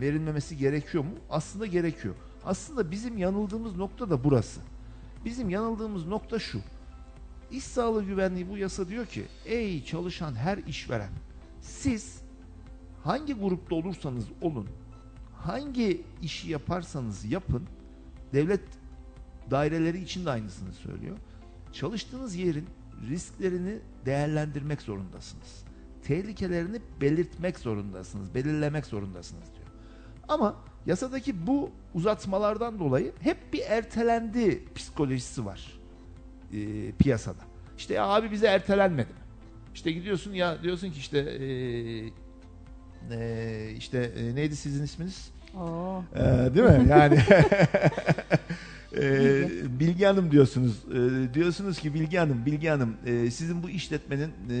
verilmemesi 0.00 0.56
gerekiyor 0.56 1.04
mu? 1.04 1.12
Aslında 1.30 1.66
gerekiyor. 1.66 2.14
Aslında 2.44 2.90
bizim 2.90 3.18
yanıldığımız 3.18 3.76
nokta 3.76 4.10
da 4.10 4.24
burası. 4.24 4.60
Bizim 5.24 5.50
yanıldığımız 5.50 6.06
nokta 6.06 6.38
şu. 6.38 6.60
İş 7.50 7.64
sağlığı 7.64 8.04
güvenliği 8.04 8.50
bu 8.50 8.58
yasa 8.58 8.88
diyor 8.88 9.06
ki 9.06 9.24
ey 9.44 9.84
çalışan 9.84 10.34
her 10.34 10.58
işveren 10.58 11.10
siz 11.66 12.22
hangi 13.04 13.34
grupta 13.34 13.74
olursanız 13.74 14.24
olun 14.40 14.68
hangi 15.46 16.02
işi 16.22 16.50
yaparsanız 16.50 17.24
yapın 17.24 17.62
devlet 18.32 18.60
daireleri 19.50 20.02
için 20.02 20.26
de 20.26 20.30
aynısını 20.30 20.72
söylüyor. 20.72 21.16
Çalıştığınız 21.72 22.34
yerin 22.34 22.66
risklerini 23.08 23.78
değerlendirmek 24.06 24.82
zorundasınız. 24.82 25.64
Tehlikelerini 26.02 26.80
belirtmek 27.00 27.58
zorundasınız, 27.58 28.34
belirlemek 28.34 28.86
zorundasınız 28.86 29.44
diyor. 29.54 29.66
Ama 30.28 30.56
yasadaki 30.86 31.46
bu 31.46 31.70
uzatmalardan 31.94 32.78
dolayı 32.78 33.12
hep 33.20 33.52
bir 33.52 33.60
ertelendi 33.60 34.64
psikolojisi 34.74 35.46
var 35.46 35.80
e, 36.52 36.92
piyasada. 36.92 37.42
İşte 37.78 38.00
abi 38.00 38.30
bize 38.30 38.46
ertelenmedi? 38.46 39.25
İşte 39.76 39.92
gidiyorsun 39.92 40.32
ya 40.32 40.62
diyorsun 40.62 40.90
ki 40.90 40.98
işte 40.98 41.18
e, 41.18 41.46
e, 43.16 43.72
işte 43.76 43.98
e, 43.98 44.34
neydi 44.34 44.56
sizin 44.56 44.84
isminiz? 44.84 45.30
Oo. 45.56 46.02
Ee, 46.14 46.54
değil 46.54 46.66
mi? 46.66 46.86
Yani 46.90 47.18
Ee, 48.96 49.48
Bilgi 49.80 50.04
Hanım 50.04 50.30
diyorsunuz. 50.30 50.84
Ee, 50.92 51.34
diyorsunuz 51.34 51.78
ki 51.78 51.94
Bilgi 51.94 52.18
Hanım, 52.18 52.46
Bilgi 52.46 52.68
Hanım 52.68 52.96
e, 53.06 53.30
sizin 53.30 53.62
bu 53.62 53.70
işletmenin 53.70 54.28
e, 54.50 54.56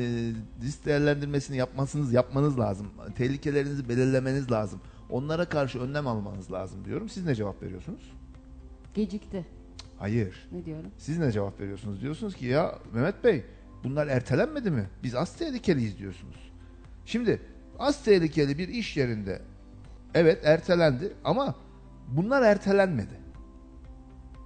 risk 0.62 0.86
değerlendirmesini 0.86 1.56
yapmasınız, 1.56 2.12
yapmanız 2.12 2.58
lazım. 2.58 2.86
Tehlikelerinizi 3.16 3.88
belirlemeniz 3.88 4.50
lazım. 4.50 4.80
Onlara 5.10 5.44
karşı 5.44 5.80
önlem 5.80 6.06
almanız 6.06 6.52
lazım 6.52 6.84
diyorum. 6.84 7.08
Siz 7.08 7.24
ne 7.24 7.34
cevap 7.34 7.62
veriyorsunuz? 7.62 8.12
Gecikti. 8.94 9.46
Hayır. 9.98 10.48
Ne 10.52 10.64
diyorum? 10.64 10.90
Siz 10.98 11.18
ne 11.18 11.32
cevap 11.32 11.60
veriyorsunuz? 11.60 12.00
Diyorsunuz 12.00 12.36
ki 12.36 12.46
ya 12.46 12.78
Mehmet 12.94 13.24
Bey 13.24 13.44
bunlar 13.86 14.06
ertelenmedi 14.06 14.70
mi? 14.70 14.88
Biz 15.02 15.14
az 15.14 15.36
tehlikeliyiz 15.36 15.98
diyorsunuz. 15.98 16.52
Şimdi 17.04 17.40
az 17.78 18.04
tehlikeli 18.04 18.58
bir 18.58 18.68
iş 18.68 18.96
yerinde 18.96 19.42
evet 20.14 20.46
ertelendi 20.46 21.12
ama 21.24 21.54
bunlar 22.08 22.42
ertelenmedi 22.42 23.20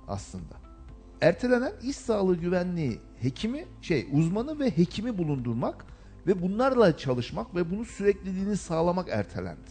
aslında. 0.08 0.60
Ertelenen 1.20 1.72
iş 1.82 1.96
sağlığı 1.96 2.36
güvenliği 2.36 3.00
hekimi 3.20 3.64
şey 3.82 4.08
uzmanı 4.12 4.58
ve 4.58 4.76
hekimi 4.76 5.18
bulundurmak 5.18 5.84
ve 6.26 6.42
bunlarla 6.42 6.96
çalışmak 6.96 7.54
ve 7.54 7.70
bunun 7.70 7.84
sürekliliğini 7.84 8.56
sağlamak 8.56 9.08
ertelendi. 9.08 9.70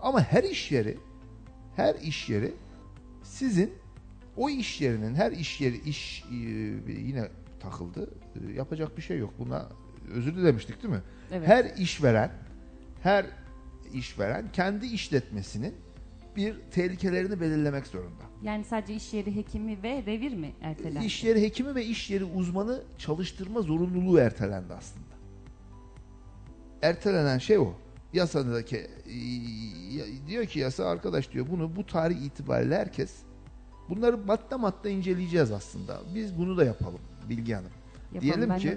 Ama 0.00 0.20
her 0.20 0.44
iş 0.44 0.72
yeri 0.72 0.98
her 1.76 1.94
iş 1.94 2.28
yeri 2.28 2.54
sizin 3.22 3.72
o 4.36 4.50
iş 4.50 4.80
yerinin 4.80 5.14
her 5.14 5.32
iş 5.32 5.60
yeri 5.60 5.76
iş 5.76 6.24
e, 6.30 6.34
yine 6.92 7.28
takıldı. 7.60 8.10
Yapacak 8.56 8.96
bir 8.96 9.02
şey 9.02 9.18
yok. 9.18 9.34
Buna 9.38 9.68
özür 10.14 10.36
dilemiştik 10.36 10.82
değil 10.82 10.94
mi? 10.94 11.02
Evet. 11.32 11.48
Her 11.48 11.64
işveren 11.64 12.30
her 13.02 13.26
işveren 13.92 14.52
kendi 14.52 14.86
işletmesinin 14.86 15.74
bir 16.36 16.56
tehlikelerini 16.70 17.40
belirlemek 17.40 17.86
zorunda. 17.86 18.22
Yani 18.42 18.64
sadece 18.64 18.94
iş 18.94 19.14
yeri 19.14 19.36
hekimi 19.36 19.82
ve 19.82 20.02
revir 20.06 20.34
mi 20.34 20.52
ertelendi? 20.60 21.06
İş 21.06 21.24
yeri 21.24 21.42
hekimi 21.42 21.74
ve 21.74 21.84
iş 21.84 22.10
yeri 22.10 22.24
uzmanı 22.24 22.82
çalıştırma 22.98 23.60
zorunluluğu 23.60 24.18
ertelendi 24.18 24.74
aslında. 24.74 25.04
Ertelenen 26.82 27.38
şey 27.38 27.58
o. 27.58 27.72
Yasadaki 28.12 28.86
diyor 30.28 30.46
ki 30.46 30.58
yasa 30.58 30.84
arkadaş 30.84 31.32
diyor 31.32 31.46
bunu 31.50 31.76
bu 31.76 31.86
tarih 31.86 32.16
itibariyle 32.16 32.76
herkes 32.76 33.14
bunları 33.88 34.18
madde 34.18 34.56
madde 34.56 34.90
inceleyeceğiz 34.90 35.52
aslında. 35.52 36.00
Biz 36.14 36.38
bunu 36.38 36.56
da 36.56 36.64
yapalım 36.64 37.00
Bilgi 37.28 37.54
Hanım. 37.54 37.70
Yapalım 38.12 38.22
Diyelim 38.22 38.50
ben 38.50 38.58
ki-. 38.58 38.76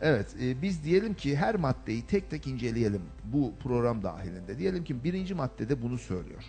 Evet, 0.00 0.36
e, 0.42 0.62
biz 0.62 0.84
diyelim 0.84 1.14
ki 1.14 1.36
her 1.36 1.54
maddeyi 1.54 2.06
tek 2.06 2.30
tek 2.30 2.46
inceleyelim 2.46 3.02
bu 3.24 3.52
program 3.62 4.02
dahilinde. 4.02 4.58
Diyelim 4.58 4.84
ki 4.84 5.04
birinci 5.04 5.34
maddede 5.34 5.82
bunu 5.82 5.98
söylüyor. 5.98 6.44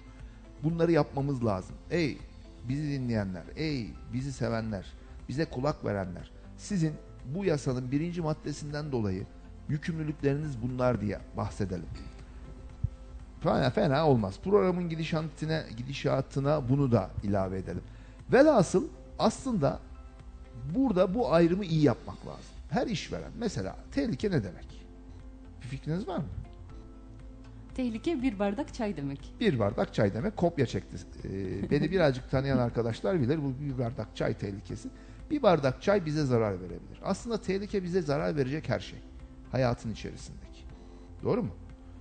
Bunları 0.63 0.91
yapmamız 0.91 1.45
lazım. 1.45 1.75
Ey 1.91 2.17
bizi 2.69 2.91
dinleyenler, 2.91 3.43
ey 3.55 3.93
bizi 4.13 4.33
sevenler, 4.33 4.85
bize 5.29 5.45
kulak 5.45 5.85
verenler. 5.85 6.31
Sizin 6.57 6.93
bu 7.35 7.45
yasanın 7.45 7.91
birinci 7.91 8.21
maddesinden 8.21 8.91
dolayı 8.91 9.25
yükümlülükleriniz 9.69 10.61
bunlar 10.61 11.01
diye 11.01 11.19
bahsedelim. 11.38 11.85
Fena, 13.41 13.69
fena 13.69 14.07
olmaz. 14.07 14.39
Programın 14.43 14.89
gidişatına, 14.89 15.63
gidişatına 15.77 16.69
bunu 16.69 16.91
da 16.91 17.09
ilave 17.23 17.57
edelim. 17.57 17.83
Velhasıl 18.31 18.88
aslında 19.19 19.79
burada 20.75 21.13
bu 21.13 21.33
ayrımı 21.33 21.65
iyi 21.65 21.83
yapmak 21.83 22.27
lazım. 22.27 22.45
Her 22.69 22.87
işveren 22.87 23.31
mesela 23.39 23.75
tehlike 23.91 24.31
ne 24.31 24.43
demek? 24.43 24.85
Bir 25.63 25.67
fikriniz 25.67 26.07
var 26.07 26.17
mı? 26.17 26.25
Tehlike 27.75 28.21
bir 28.21 28.39
bardak 28.39 28.73
çay 28.73 28.97
demek. 28.97 29.33
Bir 29.39 29.59
bardak 29.59 29.93
çay 29.93 30.13
demek 30.13 30.37
kopya 30.37 30.65
çekti. 30.65 30.97
Ee, 31.23 31.71
beni 31.71 31.91
birazcık 31.91 32.31
tanıyan 32.31 32.57
arkadaşlar 32.57 33.21
bilir 33.21 33.39
bu 33.43 33.53
bir 33.65 33.77
bardak 33.77 34.15
çay 34.15 34.33
tehlikesi. 34.33 34.89
Bir 35.31 35.41
bardak 35.43 35.81
çay 35.81 36.05
bize 36.05 36.25
zarar 36.25 36.59
verebilir. 36.61 36.99
Aslında 37.03 37.41
tehlike 37.41 37.83
bize 37.83 38.01
zarar 38.01 38.35
verecek 38.35 38.69
her 38.69 38.79
şey. 38.79 38.99
Hayatın 39.51 39.91
içerisindeki. 39.91 40.61
Doğru 41.23 41.43
mu? 41.43 41.51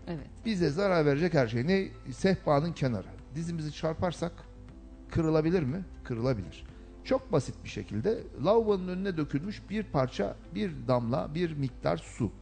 Evet. 0.08 0.26
Bize 0.46 0.70
zarar 0.70 1.06
verecek 1.06 1.34
her 1.34 1.48
şey. 1.48 1.66
Ne? 1.66 1.88
Sehpanın 2.12 2.72
kenarı. 2.72 3.06
Dizimizi 3.34 3.72
çarparsak 3.72 4.32
kırılabilir 5.10 5.62
mi? 5.62 5.84
Kırılabilir. 6.04 6.64
Çok 7.04 7.32
basit 7.32 7.54
bir 7.64 7.68
şekilde 7.68 8.22
lavabonun 8.44 8.88
önüne 8.88 9.16
dökülmüş 9.16 9.62
bir 9.70 9.82
parça, 9.82 10.36
bir 10.54 10.72
damla, 10.88 11.34
bir 11.34 11.52
miktar 11.52 11.96
su. 11.96 12.32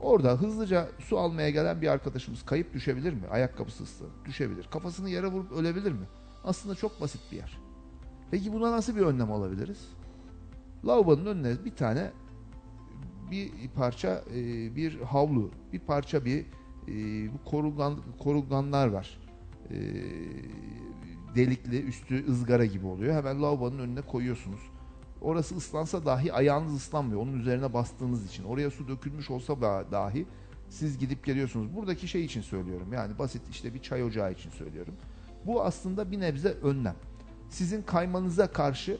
Orada 0.00 0.32
hızlıca 0.32 0.88
su 0.98 1.18
almaya 1.18 1.50
gelen 1.50 1.82
bir 1.82 1.88
arkadaşımız 1.88 2.44
kayıp 2.44 2.74
düşebilir 2.74 3.12
mi? 3.12 3.28
Ayakkabısı 3.30 3.84
ıslanıp 3.84 4.24
düşebilir. 4.24 4.68
Kafasını 4.70 5.10
yere 5.10 5.26
vurup 5.26 5.52
ölebilir 5.52 5.92
mi? 5.92 6.06
Aslında 6.44 6.74
çok 6.74 7.00
basit 7.00 7.20
bir 7.32 7.36
yer. 7.36 7.58
Peki 8.30 8.52
buna 8.52 8.72
nasıl 8.72 8.96
bir 8.96 9.00
önlem 9.00 9.32
alabiliriz? 9.32 9.88
Lavabonun 10.86 11.26
önüne 11.26 11.64
bir 11.64 11.76
tane 11.76 12.10
bir 13.30 13.50
parça 13.74 14.24
e, 14.34 14.76
bir 14.76 15.00
havlu, 15.00 15.50
bir 15.72 15.80
parça 15.80 16.24
bir 16.24 16.46
e, 16.88 16.94
bu 17.32 17.50
korugan 17.50 17.98
koruganlar 18.18 18.86
var. 18.88 19.18
Delikli, 21.34 21.82
üstü 21.82 22.30
ızgara 22.30 22.64
gibi 22.64 22.86
oluyor. 22.86 23.14
Hemen 23.14 23.42
lavabonun 23.42 23.78
önüne 23.78 24.00
koyuyorsunuz. 24.00 24.60
Orası 25.20 25.56
ıslansa 25.56 26.04
dahi 26.04 26.32
ayağınız 26.32 26.74
ıslanmıyor. 26.74 27.20
Onun 27.20 27.38
üzerine 27.40 27.72
bastığınız 27.72 28.26
için. 28.26 28.44
Oraya 28.44 28.70
su 28.70 28.88
dökülmüş 28.88 29.30
olsa 29.30 29.60
da- 29.60 29.84
dahi 29.92 30.26
siz 30.68 30.98
gidip 30.98 31.24
geliyorsunuz. 31.24 31.76
Buradaki 31.76 32.08
şey 32.08 32.24
için 32.24 32.40
söylüyorum. 32.40 32.92
Yani 32.92 33.18
basit 33.18 33.42
işte 33.50 33.74
bir 33.74 33.82
çay 33.82 34.04
ocağı 34.04 34.32
için 34.32 34.50
söylüyorum. 34.50 34.94
Bu 35.46 35.62
aslında 35.64 36.10
bir 36.10 36.20
nebze 36.20 36.48
önlem. 36.48 36.96
Sizin 37.48 37.82
kaymanıza 37.82 38.46
karşı 38.46 38.98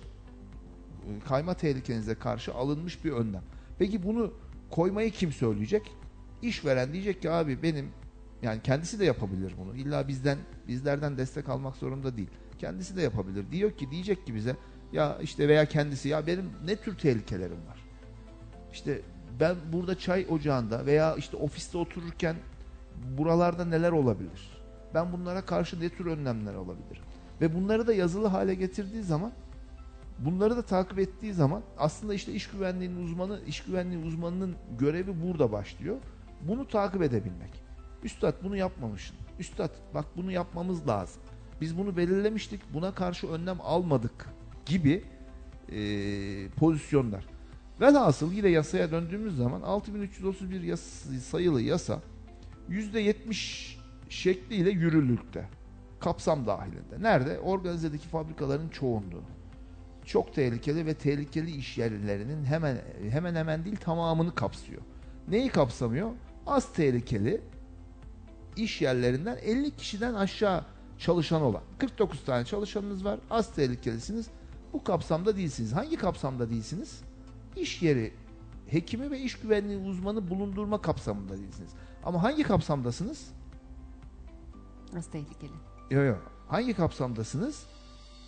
kayma 1.28 1.54
tehlikenize 1.54 2.14
karşı 2.14 2.54
alınmış 2.54 3.04
bir 3.04 3.12
önlem. 3.12 3.42
Peki 3.78 4.02
bunu 4.02 4.32
koymayı 4.70 5.10
kim 5.10 5.32
söyleyecek? 5.32 5.92
İşveren 6.42 6.92
diyecek 6.92 7.22
ki 7.22 7.30
abi 7.30 7.62
benim 7.62 7.88
yani 8.44 8.62
kendisi 8.62 9.00
de 9.00 9.04
yapabilir 9.04 9.54
bunu. 9.58 9.76
İlla 9.76 10.08
bizden 10.08 10.38
bizlerden 10.68 11.18
destek 11.18 11.48
almak 11.48 11.76
zorunda 11.76 12.16
değil. 12.16 12.30
Kendisi 12.58 12.96
de 12.96 13.02
yapabilir. 13.02 13.50
Diyor 13.52 13.72
ki 13.72 13.90
diyecek 13.90 14.26
ki 14.26 14.34
bize 14.34 14.56
ya 14.92 15.18
işte 15.22 15.48
veya 15.48 15.66
kendisi 15.66 16.08
ya 16.08 16.26
benim 16.26 16.50
ne 16.64 16.76
tür 16.76 16.98
tehlikelerim 16.98 17.66
var? 17.66 17.84
İşte 18.72 19.00
ben 19.40 19.56
burada 19.72 19.98
çay 19.98 20.26
ocağında 20.30 20.86
veya 20.86 21.14
işte 21.14 21.36
ofiste 21.36 21.78
otururken 21.78 22.36
buralarda 23.18 23.64
neler 23.64 23.92
olabilir? 23.92 24.62
Ben 24.94 25.12
bunlara 25.12 25.46
karşı 25.46 25.80
ne 25.80 25.88
tür 25.88 26.06
önlemler 26.06 26.54
alabilirim? 26.54 27.02
Ve 27.40 27.54
bunları 27.54 27.86
da 27.86 27.94
yazılı 27.94 28.26
hale 28.26 28.54
getirdiği 28.54 29.02
zaman 29.02 29.32
bunları 30.18 30.56
da 30.56 30.62
takip 30.62 30.98
ettiği 30.98 31.32
zaman 31.32 31.62
aslında 31.78 32.14
işte 32.14 32.32
iş 32.32 32.50
güvenliğinin 32.50 33.04
uzmanı, 33.04 33.40
iş 33.46 33.60
güvenliği 33.64 34.04
uzmanının 34.04 34.54
görevi 34.78 35.22
burada 35.22 35.52
başlıyor. 35.52 35.96
Bunu 36.40 36.68
takip 36.68 37.02
edebilmek. 37.02 37.63
Üstad 38.04 38.34
bunu 38.44 38.56
yapmamışsın. 38.56 39.16
Üstad 39.38 39.70
bak 39.94 40.04
bunu 40.16 40.32
yapmamız 40.32 40.88
lazım. 40.88 41.22
Biz 41.60 41.78
bunu 41.78 41.96
belirlemiştik. 41.96 42.60
Buna 42.74 42.94
karşı 42.94 43.28
önlem 43.28 43.60
almadık 43.60 44.28
gibi 44.66 45.04
e, 45.72 45.78
pozisyonlar. 46.48 47.24
Velhasıl 47.80 48.32
yine 48.32 48.48
yasaya 48.48 48.90
döndüğümüz 48.90 49.36
zaman 49.36 49.62
6331 49.62 50.62
yas 50.62 50.80
sayılı 51.30 51.62
yasa 51.62 52.00
%70 52.70 53.76
şekliyle 54.08 54.70
yürürlükte. 54.70 55.48
Kapsam 56.00 56.46
dahilinde. 56.46 57.02
Nerede? 57.02 57.38
Organizedeki 57.38 58.08
fabrikaların 58.08 58.68
çoğunluğu. 58.68 59.22
Çok 60.04 60.34
tehlikeli 60.34 60.86
ve 60.86 60.94
tehlikeli 60.94 61.50
iş 61.50 61.78
yerlerinin 61.78 62.44
hemen 62.44 62.78
hemen 63.10 63.34
hemen 63.34 63.64
değil 63.64 63.76
tamamını 63.76 64.34
kapsıyor. 64.34 64.82
Neyi 65.28 65.48
kapsamıyor? 65.48 66.10
Az 66.46 66.72
tehlikeli 66.72 67.40
iş 68.56 68.82
yerlerinden 68.82 69.38
50 69.42 69.76
kişiden 69.76 70.14
aşağı 70.14 70.64
çalışan 70.98 71.42
olan. 71.42 71.62
49 71.78 72.24
tane 72.24 72.44
çalışanınız 72.44 73.04
var. 73.04 73.20
Az 73.30 73.54
tehlikelisiniz. 73.54 74.26
Bu 74.72 74.84
kapsamda 74.84 75.36
değilsiniz. 75.36 75.72
Hangi 75.72 75.96
kapsamda 75.96 76.50
değilsiniz? 76.50 77.00
İş 77.56 77.82
yeri 77.82 78.12
hekimi 78.66 79.10
ve 79.10 79.20
iş 79.20 79.38
güvenliği 79.38 79.78
uzmanı 79.78 80.30
bulundurma 80.30 80.82
kapsamında 80.82 81.38
değilsiniz. 81.38 81.70
Ama 82.04 82.22
hangi 82.22 82.42
kapsamdasınız? 82.42 83.26
Az 84.98 85.06
tehlikeli. 85.10 85.52
Yok 85.90 86.06
yok. 86.06 86.32
Hangi 86.48 86.74
kapsamdasınız? 86.74 87.66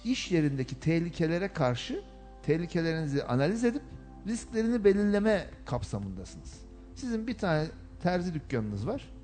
İş 0.05 0.31
yerindeki 0.33 0.81
tehlikelere 0.81 1.49
karşı 1.53 2.03
tehlikelerinizi 2.43 3.25
analiz 3.25 3.65
edip 3.65 3.83
risklerini 4.27 4.85
belirleme 4.85 5.51
kapsamındasınız. 5.67 6.61
Sizin 6.95 7.27
bir 7.27 7.39
tane 7.39 7.67
terzi 8.03 8.35
dükkanınız 8.35 8.87
var. 8.87 9.16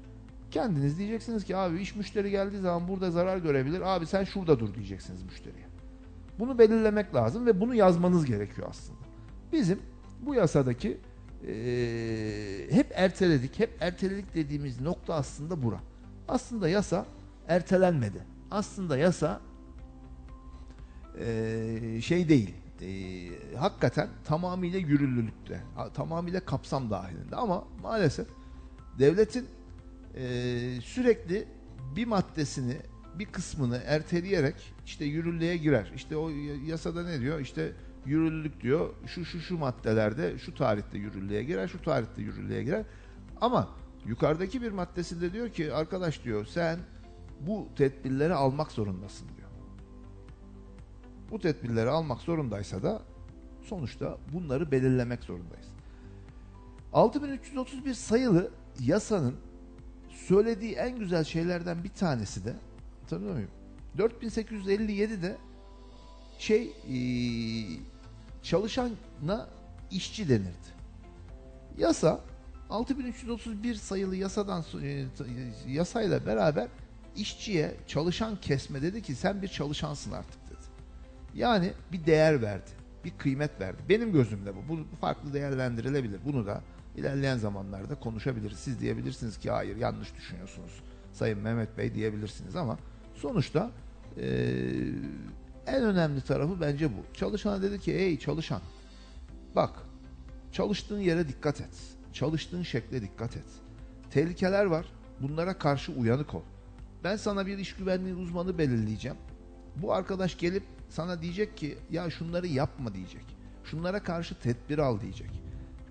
Kendiniz 0.53 0.99
diyeceksiniz 0.99 1.45
ki 1.45 1.57
abi 1.57 1.81
iş 1.81 1.97
müşteri 1.97 2.31
geldiği 2.31 2.61
zaman 2.61 2.89
burada 2.89 3.11
zarar 3.11 3.37
görebilir. 3.39 3.81
Abi 3.81 4.07
sen 4.07 4.25
şurada 4.25 4.59
dur 4.61 4.75
diyeceksiniz 4.75 5.23
müşteriye. 5.23 5.67
Bunu 6.39 6.59
belirlemek 6.59 7.15
lazım 7.15 7.47
ve 7.47 7.61
bunu 7.61 7.75
yazmanız 7.75 8.25
gerekiyor 8.25 8.67
aslında. 8.71 8.99
Bizim 9.53 9.79
bu 10.21 10.35
yasadaki 10.35 10.99
eee, 11.47 12.71
hep 12.73 12.87
erteledik, 12.95 13.59
hep 13.59 13.71
erteledik 13.81 14.35
dediğimiz 14.35 14.81
nokta 14.81 15.15
aslında 15.15 15.63
bura. 15.63 15.81
Aslında 16.29 16.69
yasa 16.69 17.07
ertelenmedi. 17.49 18.23
Aslında 18.51 18.97
yasa 18.99 19.41
eee, 21.21 22.01
şey 22.01 22.29
değil. 22.29 22.55
eee, 22.81 23.57
hakikaten 23.57 24.09
tamamıyla 24.25 24.79
yürürlülükte, 24.79 25.61
tamamıyla 25.95 26.41
kapsam 26.41 26.91
dahilinde 26.91 27.37
ama 27.37 27.65
maalesef 27.83 28.27
devletin 28.99 29.47
eee, 30.17 30.81
sürekli 30.81 31.49
bir 31.97 32.07
maddesini 32.07 32.77
bir 33.19 33.27
kısmını 33.27 33.81
erteleyerek 33.87 34.75
işte 34.87 35.05
yürürlüğe 35.05 35.57
girer. 35.57 35.93
İşte 35.95 36.17
o 36.17 36.31
yasada 36.67 37.05
ne 37.05 37.21
diyor? 37.21 37.41
İşte 37.41 37.73
yürürlülük 38.07 38.61
diyor. 38.61 38.95
Şu 39.07 39.25
şu 39.25 39.41
şu 39.41 39.59
maddelerde 39.59 40.39
şu 40.39 40.55
tarihte 40.55 40.99
yürürlüğe 40.99 41.45
girer, 41.45 41.69
şu 41.69 41.83
tarihte 41.83 42.23
yürürlüğe 42.23 42.63
girer. 42.63 42.85
Ama 43.41 43.69
yukarıdaki 44.07 44.63
bir 44.63 44.73
maddesinde 44.73 45.33
diyor 45.33 45.49
ki 45.49 45.73
arkadaş 45.73 46.25
diyor 46.25 46.47
sen 46.47 46.79
bu 47.41 47.69
tedbirleri 47.77 48.35
almak 48.35 48.73
zorundasın 48.73 49.29
diyor. 49.37 49.49
Bu 51.31 51.39
tedbirleri 51.39 51.91
almak 51.91 52.21
zorundaysa 52.21 52.83
da 52.83 53.03
sonuçta 53.63 54.19
bunları 54.33 54.71
belirlemek 54.71 55.25
zorundayız. 55.25 55.67
6331 56.93 57.95
sayılı 57.95 58.51
yasanın 58.81 59.35
söylediği 60.27 60.73
en 60.75 60.99
güzel 60.99 61.25
şeylerden 61.25 61.85
bir 61.85 61.89
tanesi 61.89 62.45
de 62.45 62.55
hatırlıyor 63.03 63.33
muyum? 63.35 63.51
4857'de 63.99 65.37
şey 66.39 66.73
eee, 66.89 67.79
çalışana 68.43 69.49
işçi 69.91 70.29
denirdi. 70.29 70.73
Yasa 71.79 72.21
6331 72.71 73.75
sayılı 73.75 74.17
yasadan 74.17 74.61
e, 74.83 75.05
t- 75.19 75.25
yasayla 75.73 76.27
beraber 76.27 76.69
işçiye 77.17 77.75
çalışan 77.87 78.37
kesme 78.41 78.83
dedi 78.83 79.03
ki 79.03 79.15
sen 79.15 79.43
bir 79.43 79.49
çalışansın 79.49 80.13
artık 80.13 80.47
dedi. 80.51 80.61
Yani 81.35 81.73
bir 81.93 82.07
değer 82.07 82.43
verdi. 82.43 82.71
Bir 83.05 83.11
kıymet 83.19 83.61
verdi. 83.61 83.83
Benim 83.89 84.13
gözümde 84.13 84.57
bu. 84.57 84.69
Bu 84.69 84.97
farklı 85.01 85.33
değerlendirilebilir. 85.33 86.21
Bunu 86.25 86.47
da 86.47 86.63
ilerleyen 86.97 87.37
zamanlarda 87.37 87.95
konuşabiliriz. 87.95 88.59
Siz 88.59 88.81
diyebilirsiniz 88.81 89.39
ki 89.39 89.51
hayır 89.51 89.77
yanlış 89.77 90.17
düşünüyorsunuz. 90.17 90.73
Sayın 91.13 91.39
Mehmet 91.39 91.79
Bey 91.79 91.95
diyebilirsiniz 91.95 92.57
ama 92.57 92.79
sonuçta 93.15 93.71
eee, 94.17 94.95
en 95.67 95.85
önemli 95.85 96.21
tarafı 96.21 96.61
bence 96.61 96.91
bu. 96.91 97.15
Çalışana 97.15 97.63
dedi 97.63 97.81
ki 97.81 97.93
ey 97.93 98.19
çalışan 98.19 98.63
bak 99.57 99.71
Çalıştığın 100.53 101.01
yere 101.01 101.29
dikkat 101.29 101.61
et. 101.61 101.97
Çalıştığın 102.13 102.63
şekle 102.63 103.03
dikkat 103.03 103.37
et. 103.37 103.45
Tehlikeler 104.11 104.65
var. 104.65 104.87
Bunlara 105.21 105.59
karşı 105.59 105.93
uyanık 105.93 106.35
ol. 106.35 106.43
Ben 107.05 107.17
sana 107.17 107.47
bir 107.47 107.59
iş 107.59 107.75
güvenliği 107.75 108.15
uzmanı 108.15 108.59
belirleyeceğim. 108.59 109.17
Bu 109.77 109.93
arkadaş 109.93 110.39
gelip 110.39 110.63
sana 110.89 111.23
diyecek 111.23 111.57
ki 111.57 111.79
ya 111.91 112.11
şunları 112.11 112.47
yapma 112.47 112.95
diyecek. 112.95 113.25
Şunlara 113.65 114.03
karşı 114.03 114.35
tedbir 114.41 114.79
al 114.79 115.01
diyecek. 115.01 115.31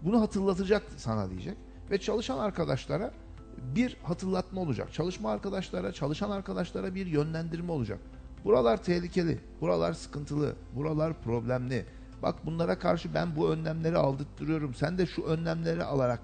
Bunu 0.02 0.22
hatırlatacak 0.22 0.84
sana 0.98 1.30
diyecek. 1.30 1.58
Ve 1.92 1.98
çalışan 1.98 2.38
arkadaşlara 2.38 3.12
bir 3.58 3.98
hatırlatma 4.04 4.62
olacak. 4.62 4.94
Çalışma 4.94 5.32
arkadaşlara, 5.32 5.92
çalışan 5.92 6.32
arkadaşlara 6.32 6.96
bir 6.96 7.06
yönlendirme 7.06 7.72
olacak. 7.72 8.00
Buralar 8.46 8.84
tehlikeli, 8.84 9.40
buralar 9.62 9.94
sıkıntılı, 9.94 10.56
buralar 10.76 11.14
problemli. 11.24 11.86
Bak 12.22 12.46
bunlara 12.46 12.80
karşı 12.80 13.14
ben 13.14 13.36
bu 13.36 13.50
önlemleri 13.50 13.98
aldırtırıyorum. 13.98 14.74
Sen 14.74 14.98
de 14.98 15.06
şu 15.06 15.24
önlemleri 15.24 15.84
alarak 15.84 16.20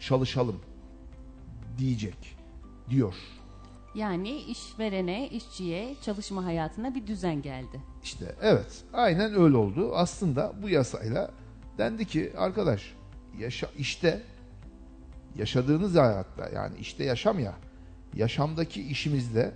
çalışalım 0.00 0.60
diyecek 1.78 2.36
diyor. 2.90 3.14
Yani 3.94 4.38
işverene, 4.38 5.28
işçiye, 5.28 5.96
çalışma 6.02 6.44
hayatına 6.44 6.94
bir 6.94 7.06
düzen 7.06 7.42
geldi. 7.42 7.80
İşte 8.02 8.34
evet 8.42 8.84
aynen 8.92 9.34
öyle 9.34 9.56
oldu. 9.56 9.92
Aslında 9.94 10.52
bu 10.62 10.68
yasayla 10.68 11.30
dendi 11.78 12.04
ki 12.04 12.32
arkadaş 12.36 12.95
yaşa, 13.38 13.68
işte 13.78 14.22
yaşadığınız 15.36 15.96
hayatta 15.96 16.48
yani 16.48 16.76
işte 16.78 17.04
yaşam 17.04 17.38
ya 17.38 17.54
yaşamdaki 18.14 18.82
işimizde 18.82 19.54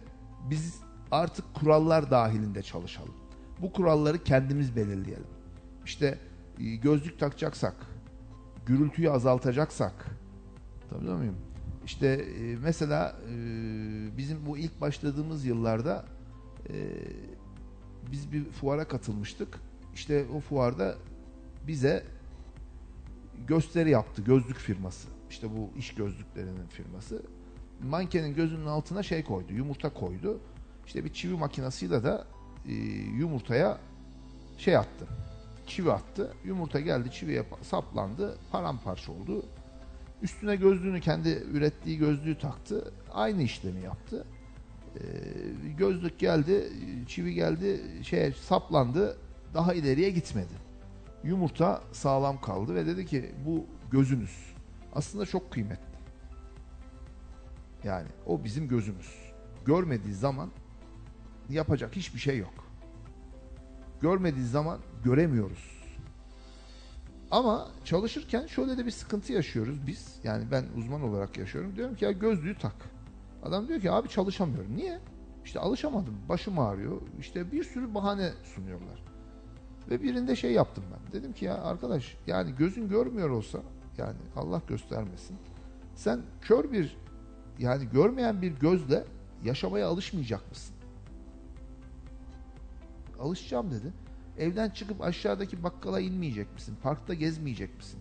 biz 0.51 0.81
artık 1.11 1.55
kurallar 1.55 2.11
dahilinde 2.11 2.63
çalışalım. 2.63 3.15
Bu 3.63 3.73
kuralları 3.73 4.25
kendimiz 4.25 4.77
belirleyelim. 4.77 5.27
İşte 5.85 6.19
e, 6.59 6.77
gözlük 6.77 7.19
takacaksak, 7.19 7.75
gürültüyü 8.67 9.11
azaltacaksak, 9.11 10.07
tabii 10.91 11.11
muyum? 11.11 11.37
İşte 11.85 12.07
e, 12.07 12.57
mesela 12.57 13.17
e, 13.29 13.35
bizim 14.17 14.47
bu 14.47 14.59
ilk 14.59 14.81
başladığımız 14.81 15.45
yıllarda 15.45 16.05
biz 18.13 18.33
bir 18.33 18.45
fuara 18.45 18.89
katılmıştık. 18.89 19.61
İşte 19.95 20.25
o 20.37 20.41
fuarda 20.41 20.95
bize 21.67 22.05
gösteri 23.47 23.91
yaptı 23.91 24.23
gözlük 24.23 24.57
firması. 24.57 25.09
İşte 25.31 25.49
bu 25.57 25.79
iş 25.79 25.95
gözlüklerinin 25.95 26.67
firması. 26.67 27.23
Mankenin 27.83 28.35
gözünün 28.35 28.67
altına 28.67 29.03
şey 29.03 29.25
koydu, 29.25 29.53
yumurta 29.53 29.95
koydu. 29.95 30.41
İşte 30.87 31.05
bir 31.05 31.13
çivi 31.13 31.35
makinasıyla 31.35 32.05
da 32.05 32.27
e, 32.69 32.73
yumurtaya 33.19 33.79
şey 34.59 34.77
attı. 34.77 35.07
Çivi 35.67 35.93
attı. 35.93 36.33
Yumurta 36.45 36.81
geldi 36.81 37.11
çiviye 37.13 37.45
saplandı. 37.63 38.39
Paramparça 38.53 39.13
oldu. 39.13 39.47
Üstüne 40.23 40.57
gözlüğünü 40.57 41.01
kendi 41.01 41.29
ürettiği 41.29 41.99
gözlüğü 41.99 42.39
taktı. 42.39 42.93
Aynı 43.13 43.43
işlemi 43.43 43.81
yaptı. 43.81 44.27
Ee, 44.97 45.01
gözlük 45.79 46.19
geldi, 46.19 46.73
çivi 47.09 47.35
geldi, 47.35 47.81
şeye 48.03 48.33
saplandı. 48.33 49.19
Daha 49.55 49.75
ileriye 49.75 50.11
gitmedi. 50.11 50.70
Yumurta 51.25 51.83
sağlam 51.93 52.41
kaldı 52.41 52.75
ve 52.75 52.87
dedi 52.87 53.07
ki 53.07 53.35
bu 53.47 53.67
gözünüz. 53.91 54.55
Aslında 54.93 55.27
çok 55.27 55.53
kıymetli. 55.53 55.91
Yani 57.85 58.09
o 58.27 58.45
bizim 58.45 58.69
gözümüz. 58.69 59.33
Görmediği 59.65 60.15
zaman 60.15 60.51
yapacak 61.49 61.97
hiçbir 61.97 62.21
şey 62.21 62.39
yok. 62.39 62.55
Görmediği 64.01 64.47
zaman 64.47 64.79
göremiyoruz. 65.05 65.81
Ama 67.31 67.69
çalışırken 67.85 68.47
şöyle 68.47 68.79
de 68.79 68.87
bir 68.87 68.91
sıkıntı 68.91 69.33
yaşıyoruz 69.33 69.87
biz. 69.87 70.17
Yani 70.25 70.45
ben 70.51 70.65
uzman 70.77 71.03
olarak 71.03 71.39
yaşıyorum. 71.39 71.77
Diyorum 71.77 71.97
ki 71.97 72.05
ya 72.05 72.13
gözlüğü 72.13 72.59
tak. 72.59 72.75
Adam 73.43 73.69
diyor 73.69 73.81
ki 73.81 73.91
abi 73.91 74.09
çalışamıyorum. 74.09 74.77
Niye? 74.77 75.01
İşte 75.45 75.61
alışamadım. 75.61 76.17
Başım 76.29 76.59
ağrıyor. 76.59 77.01
İşte 77.21 77.53
bir 77.53 77.65
sürü 77.65 77.95
bahane 77.95 78.31
sunuyorlar. 78.55 79.10
Ve 79.91 80.03
birinde 80.03 80.37
şey 80.37 80.53
yaptım 80.53 80.85
ben. 80.93 81.13
Dedim 81.13 81.33
ki 81.33 81.45
ya 81.45 81.55
arkadaş 81.63 82.17
yani 82.27 82.55
gözün 82.59 82.89
görmüyor 82.89 83.31
olsa 83.31 83.59
yani 83.99 84.17
Allah 84.37 84.63
göstermesin. 84.69 85.37
Sen 85.95 86.21
kör 86.41 86.73
bir 86.73 86.97
yani 87.59 87.89
görmeyen 87.93 88.43
bir 88.43 88.53
gözle 88.53 89.05
yaşamaya 89.45 89.89
alışmayacak 89.89 90.51
mısın? 90.51 90.75
Alışacağım 93.21 93.71
dedi. 93.71 93.93
Evden 94.39 94.71
çıkıp 94.71 95.03
aşağıdaki 95.03 95.63
bakkala 95.63 96.01
inmeyecek 96.01 96.55
misin? 96.55 96.77
Parkta 96.83 97.15
gezmeyecek 97.15 97.77
misin? 97.77 98.01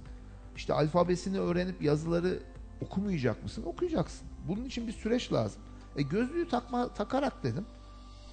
İşte 0.55 0.73
alfabesini 0.73 1.39
öğrenip 1.39 1.81
yazıları 1.81 2.39
okumayacak 2.81 3.43
mısın? 3.43 3.63
Okuyacaksın. 3.65 4.27
Bunun 4.47 4.65
için 4.65 4.87
bir 4.87 4.91
süreç 4.91 5.33
lazım. 5.33 5.61
E 5.95 6.01
gözlüğü 6.01 6.49
takma 6.49 6.93
takarak 6.93 7.43
dedim. 7.43 7.65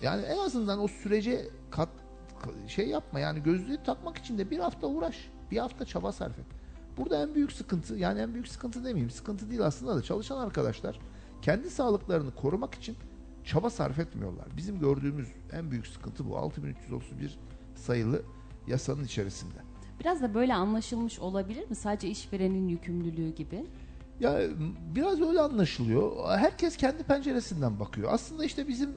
Yani 0.03 0.23
en 0.23 0.38
azından 0.38 0.81
o 0.81 0.88
sürece 0.88 1.49
kat 1.71 1.88
şey 2.68 2.88
yapma 2.88 3.20
yani 3.20 3.42
gözlüğü 3.42 3.83
takmak 3.83 4.18
için 4.18 4.38
de 4.38 4.51
bir 4.51 4.59
hafta 4.59 4.87
uğraş. 4.87 5.31
Bir 5.51 5.59
hafta 5.59 5.85
çaba 5.85 6.12
sarf 6.12 6.38
et. 6.38 6.44
Burada 6.96 7.22
en 7.22 7.35
büyük 7.35 7.53
sıkıntı 7.53 7.94
yani 7.94 8.20
en 8.20 8.35
büyük 8.35 8.49
sıkıntı 8.49 8.85
demeyeyim 8.85 9.11
sıkıntı 9.11 9.51
değil 9.51 9.66
aslında 9.66 9.96
da 9.96 10.03
çalışan 10.03 10.38
arkadaşlar 10.38 11.01
kendi 11.42 11.70
sağlıklarını 11.70 12.35
korumak 12.35 12.75
için 12.75 12.96
çaba 13.44 13.70
sarf 13.70 13.99
etmiyorlar. 13.99 14.46
Bizim 14.57 14.79
gördüğümüz 14.81 15.29
en 15.53 15.70
büyük 15.70 15.87
sıkıntı 15.87 16.31
bu 16.31 16.37
6331 16.37 17.38
sayılı 17.75 18.22
yasanın 18.66 19.05
içerisinde. 19.05 19.59
Biraz 20.01 20.22
da 20.22 20.35
böyle 20.35 20.55
anlaşılmış 20.55 21.18
olabilir 21.18 21.68
mi? 21.68 21.77
Sadece 21.77 22.09
işverenin 22.09 22.68
yükümlülüğü 22.68 23.35
gibi. 23.35 23.66
Ya 24.20 24.40
biraz 24.94 25.20
öyle 25.20 25.40
anlaşılıyor. 25.40 26.29
Herkes 26.38 26.76
kendi 26.76 27.02
penceresinden 27.02 27.81
bakıyor. 27.81 28.11
Aslında 28.12 28.44
işte 28.44 28.68
bizim 28.68 28.90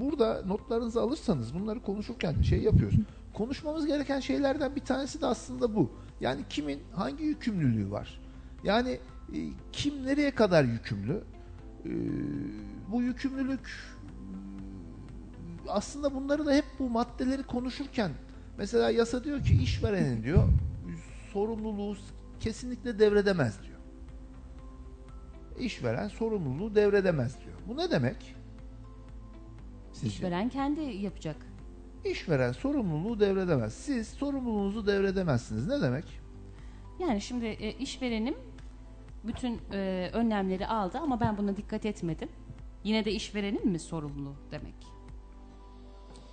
burada 0.00 0.42
notlarınızı 0.46 1.00
alırsanız 1.00 1.54
bunları 1.54 1.82
konuşurken 1.82 2.42
şey 2.42 2.62
yapıyoruz. 2.62 2.96
Konuşmamız 3.34 3.86
gereken 3.86 4.20
şeylerden 4.20 4.76
bir 4.76 4.80
tanesi 4.80 5.20
de 5.20 5.26
aslında 5.26 5.74
bu. 5.74 5.90
Yani 6.20 6.40
kimin 6.50 6.80
hangi 6.92 7.24
yükümlülüğü 7.24 7.90
var? 7.90 8.20
Yani 8.64 8.98
e, 9.34 9.38
kim 9.72 10.06
nereye 10.06 10.30
kadar 10.30 10.64
yükümlü? 10.64 11.24
Bu 12.92 13.02
yükümlülük 13.02 13.70
aslında 15.68 16.14
bunları 16.14 16.46
da 16.46 16.54
hep 16.54 16.64
bu 16.78 16.90
maddeleri 16.90 17.42
konuşurken 17.42 18.10
mesela 18.58 18.90
yasa 18.90 19.24
diyor 19.24 19.44
ki 19.44 19.62
işverenin 19.62 20.22
diyor 20.22 20.48
sorumluluğu 21.32 21.96
kesinlikle 22.40 22.98
devredemez 22.98 23.62
diyor. 23.62 23.73
İşveren 25.58 26.08
sorumluluğu 26.08 26.74
devredemez 26.74 27.40
diyor. 27.44 27.56
Bu 27.68 27.76
ne 27.76 27.90
demek? 27.90 28.36
Sizce? 29.92 30.08
İşveren 30.08 30.48
kendi 30.48 30.80
yapacak. 30.80 31.36
İşveren 32.04 32.52
sorumluluğu 32.52 33.20
devredemez. 33.20 33.74
Siz 33.74 34.08
sorumluluğunuzu 34.08 34.86
devredemezsiniz. 34.86 35.66
Ne 35.66 35.80
demek? 35.80 36.20
Yani 36.98 37.20
şimdi 37.20 37.46
e, 37.46 37.72
işverenim 37.72 38.34
bütün 39.24 39.60
e, 39.72 40.10
önlemleri 40.12 40.66
aldı 40.66 40.98
ama 40.98 41.20
ben 41.20 41.38
buna 41.38 41.56
dikkat 41.56 41.86
etmedim. 41.86 42.28
Yine 42.84 43.04
de 43.04 43.12
işverenin 43.12 43.68
mi 43.68 43.78
sorumlu 43.78 44.34
demek? 44.50 44.74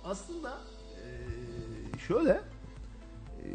Aslında 0.04 0.58
e, 1.94 1.98
şöyle 1.98 2.40
e, 3.44 3.50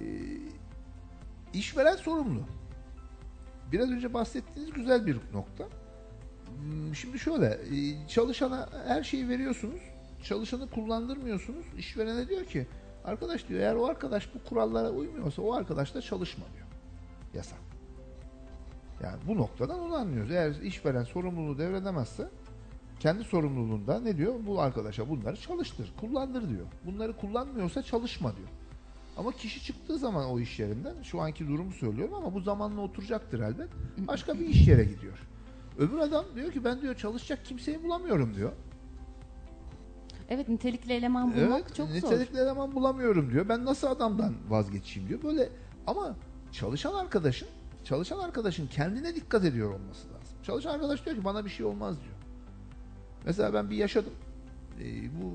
işveren 1.53 1.95
sorumlu. 1.95 2.41
Biraz 3.71 3.91
önce 3.91 4.13
bahsettiğiniz 4.13 4.73
güzel 4.73 5.05
bir 5.05 5.17
nokta. 5.33 5.63
Hmm, 6.57 6.95
şimdi 6.95 7.19
şöyle 7.19 7.45
e, 7.45 8.07
çalışana 8.07 8.69
her 8.87 9.03
şeyi 9.03 9.29
veriyorsunuz. 9.29 9.81
Çalışanı 10.23 10.69
kullandırmıyorsunuz. 10.69 11.65
İşverene 11.77 12.29
diyor 12.29 12.45
ki 12.45 12.67
arkadaş 13.05 13.47
diyor 13.47 13.59
eğer 13.59 13.75
o 13.75 13.85
arkadaş 13.85 14.29
bu 14.35 14.49
kurallara 14.49 14.89
uymuyorsa 14.89 15.41
o 15.41 15.53
arkadaş 15.53 15.95
da 15.95 16.01
çalışma 16.01 16.45
diyor. 16.55 16.67
Yasak. 17.33 17.59
Yani 19.03 19.17
bu 19.27 19.37
noktadan 19.37 19.79
onu 19.79 19.95
anlıyoruz. 19.95 20.31
Eğer 20.31 20.51
işveren 20.51 21.03
sorumluluğu 21.03 21.57
devredemezse 21.57 22.29
kendi 22.99 23.23
sorumluluğunda 23.23 23.99
ne 23.99 24.17
diyor? 24.17 24.33
Bu 24.47 24.61
arkadaşa 24.61 25.09
bunları 25.09 25.35
çalıştır, 25.35 25.93
kullandır 25.99 26.49
diyor. 26.49 26.65
Bunları 26.85 27.17
kullanmıyorsa 27.17 27.83
çalışma 27.83 28.35
diyor. 28.35 28.47
Ama 29.17 29.31
kişi 29.31 29.63
çıktığı 29.63 29.97
zaman 29.97 30.25
o 30.25 30.39
iş 30.39 30.59
yerinden, 30.59 31.01
şu 31.03 31.21
anki 31.21 31.47
durumu 31.47 31.71
söylüyorum 31.71 32.13
ama 32.13 32.33
bu 32.33 32.39
zamanla 32.39 32.81
oturacaktır 32.81 33.39
elbet. 33.39 33.69
Başka 33.97 34.39
bir 34.39 34.47
iş 34.47 34.67
yere 34.67 34.83
gidiyor. 34.83 35.17
Öbür 35.77 35.97
adam 35.97 36.25
diyor 36.35 36.51
ki 36.51 36.63
ben 36.63 36.81
diyor 36.81 36.95
çalışacak 36.95 37.45
kimseyi 37.45 37.83
bulamıyorum 37.83 38.35
diyor. 38.35 38.51
Evet 40.29 40.49
nitelikli 40.49 40.93
eleman 40.93 41.35
bulmak 41.35 41.61
evet, 41.61 41.75
çok 41.75 41.87
nitelikli 41.87 42.07
zor. 42.07 42.11
Nitelikli 42.11 42.39
eleman 42.39 42.75
bulamıyorum 42.75 43.31
diyor. 43.31 43.49
Ben 43.49 43.65
nasıl 43.65 43.87
adamdan 43.87 44.33
vazgeçeyim 44.49 45.09
diyor. 45.09 45.23
Böyle 45.23 45.49
ama 45.87 46.15
çalışan 46.51 46.93
arkadaşın 46.93 47.47
çalışan 47.83 48.19
arkadaşın 48.19 48.67
kendine 48.67 49.15
dikkat 49.15 49.45
ediyor 49.45 49.73
olması 49.73 50.07
lazım. 50.07 50.37
Çalışan 50.43 50.73
arkadaş 50.73 51.05
diyor 51.05 51.15
ki 51.15 51.25
bana 51.25 51.45
bir 51.45 51.49
şey 51.49 51.65
olmaz 51.65 51.95
diyor. 52.01 52.15
Mesela 53.25 53.53
ben 53.53 53.69
bir 53.69 53.75
yaşadım. 53.75 54.13
Ee, 54.79 54.83
bu 55.21 55.33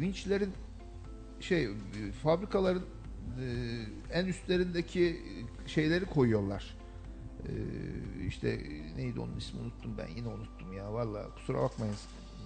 vinçlerin 0.00 0.52
şey 1.40 1.68
fabrikaların 2.22 2.82
e, 3.40 3.46
en 4.12 4.26
üstlerindeki 4.26 5.16
şeyleri 5.66 6.04
koyuyorlar. 6.04 6.76
E, 7.48 7.52
işte 8.26 8.60
neydi 8.96 9.20
onun 9.20 9.36
ismi 9.36 9.60
unuttum 9.60 9.92
ben 9.98 10.08
yine 10.16 10.28
unuttum 10.28 10.72
ya 10.76 10.92
valla 10.92 11.34
kusura 11.34 11.62
bakmayın 11.62 11.94